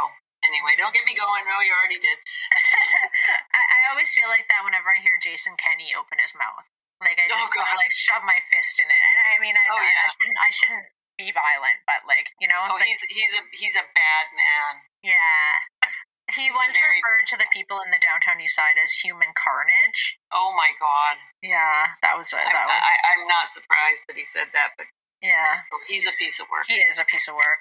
[0.53, 1.43] anyway, don't get me going.
[1.49, 2.19] No, you already did.
[3.57, 6.65] I, I always feel like that whenever I hear Jason Kenney open his mouth.
[7.01, 9.03] Like I Oh, just want to like shove my fist in it.
[9.17, 10.05] And I mean, I, Oh, I- yeah.
[10.05, 10.39] I shouldn't.
[10.39, 10.87] I shouldn't
[11.19, 14.73] be violent, but like you know, Oh, like, he's he's a he's a bad man.
[15.03, 15.91] yeah.
[16.31, 19.29] He he's once very- referred to the people in the downtown east side as human
[19.37, 20.17] carnage.
[20.33, 24.25] Oh my God, Yeah, that was a I'm, was I, I'm not surprised that he
[24.25, 24.87] said that, but
[25.21, 25.67] yeah.
[25.91, 26.65] he's a piece of work.
[26.71, 27.61] He is a piece of work.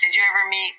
[0.00, 0.72] Did you ever meet?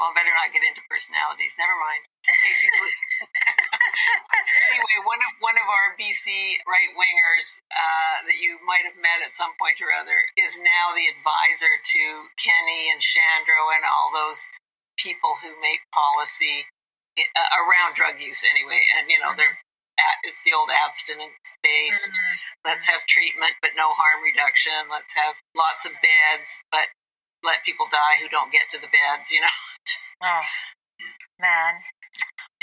[0.00, 1.54] Well, I better not get into personalities.
[1.56, 2.02] Never mind.
[2.26, 3.28] Casey's listening.
[4.72, 9.22] anyway, one of one of our BC right wingers uh, that you might have met
[9.22, 12.02] at some point or other is now the advisor to
[12.40, 14.42] Kenney and Shandro and all those
[14.98, 16.66] people who make policy
[17.16, 18.42] uh, around drug use.
[18.42, 19.54] Anyway, and you know they're
[20.02, 22.12] at, it's the old abstinence based.
[22.12, 22.36] Mhm.
[22.74, 24.90] Let's have treatment, but no harm reduction.
[24.90, 26.90] Let's have lots of beds, but
[27.44, 29.56] let people die who don't get to the beds, you know.
[30.22, 30.42] Oh,
[31.40, 31.74] man.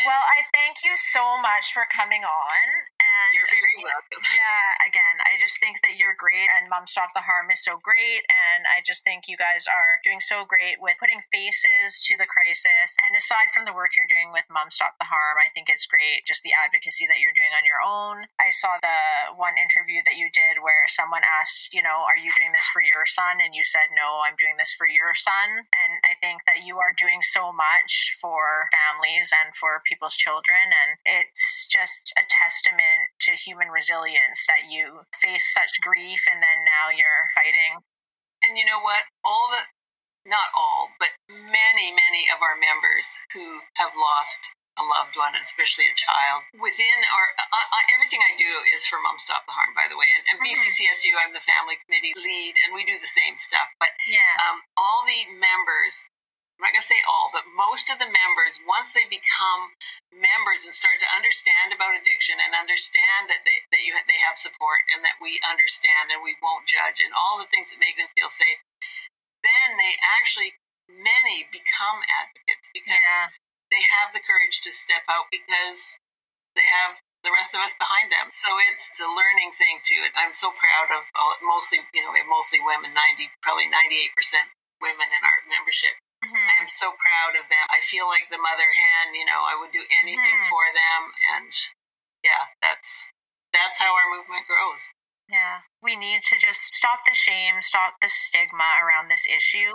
[0.06, 2.66] Well, I thank you so much for coming on.
[3.10, 4.22] And you're very welcome.
[4.30, 7.82] Yeah, again, I just think that you're great and Moms Stop the Harm is so
[7.82, 8.24] great.
[8.30, 12.30] And I just think you guys are doing so great with putting faces to the
[12.30, 12.94] crisis.
[13.04, 15.90] And aside from the work you're doing with Moms Stop the Harm, I think it's
[15.90, 18.30] great just the advocacy that you're doing on your own.
[18.38, 22.30] I saw the one interview that you did where someone asked, you know, are you
[22.38, 23.42] doing this for your son?
[23.42, 25.66] And you said, no, I'm doing this for your son.
[25.66, 30.70] And I think that you are doing so much for families and for people's children.
[30.70, 36.60] And it's just a testament to human resilience that you face such grief and then
[36.66, 37.84] now you're fighting.
[38.44, 39.08] And you know what?
[39.24, 39.68] All the,
[40.28, 45.92] not all, but many, many of our members who have lost a loved one, especially
[45.92, 46.48] a child.
[46.56, 50.00] Within our, uh, uh, everything I do is for Moms Stop the Harm, by the
[50.00, 50.08] way.
[50.16, 50.56] And, and mm-hmm.
[50.56, 53.68] BCCSU, I'm the family committee lead, and we do the same stuff.
[53.76, 54.40] But yeah.
[54.40, 56.08] um, all the members
[56.60, 59.80] I'm not going to say all, but most of the members, once they become
[60.12, 64.36] members and start to understand about addiction and understand that they, that you they have
[64.36, 67.96] support and that we understand and we won't judge and all the things that make
[67.96, 68.60] them feel safe,
[69.40, 70.60] then they actually
[70.92, 73.32] many become advocates because yeah.
[73.72, 75.96] they have the courage to step out because
[76.60, 78.36] they have the rest of us behind them.
[78.36, 80.12] So it's a learning thing too.
[80.12, 84.12] I'm so proud of all, mostly, you know, we have mostly women, 90, probably 98%
[84.84, 85.96] women in our membership.
[86.20, 86.48] Mm-hmm.
[86.52, 87.66] I am so proud of them.
[87.72, 90.52] I feel like the mother hen, you know, I would do anything mm-hmm.
[90.52, 91.02] for them
[91.36, 91.52] and
[92.24, 93.08] yeah, that's
[93.56, 94.84] that's how our movement grows.
[95.32, 95.64] Yeah.
[95.82, 99.74] We need to just stop the shame, stop the stigma around this issue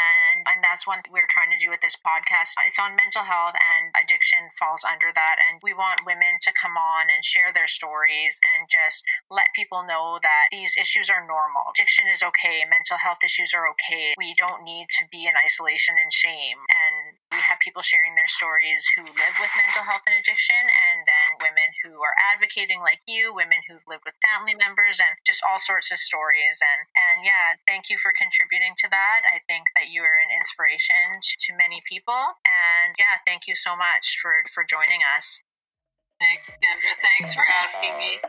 [0.00, 2.56] and and that's one we're trying to do with this podcast.
[2.64, 5.36] It's on mental health and addiction falls under that.
[5.44, 9.84] And we want women to come on and share their stories and just let people
[9.84, 11.68] know that these issues are normal.
[11.76, 12.64] Addiction is okay.
[12.64, 14.16] Mental health issues are okay.
[14.16, 16.64] We don't need to be in isolation and shame.
[16.72, 21.06] And we have people sharing their stories who live with mental health and addiction and
[21.06, 25.40] then women who are advocating like you women who've lived with family members and just
[25.46, 29.66] all sorts of stories and and yeah thank you for contributing to that i think
[29.78, 31.10] that you are an inspiration
[31.40, 32.14] to many people.
[32.44, 35.40] And yeah, thank you so much for, for joining us.
[36.20, 36.96] Thanks, Kendra.
[37.02, 38.20] Thanks for asking me.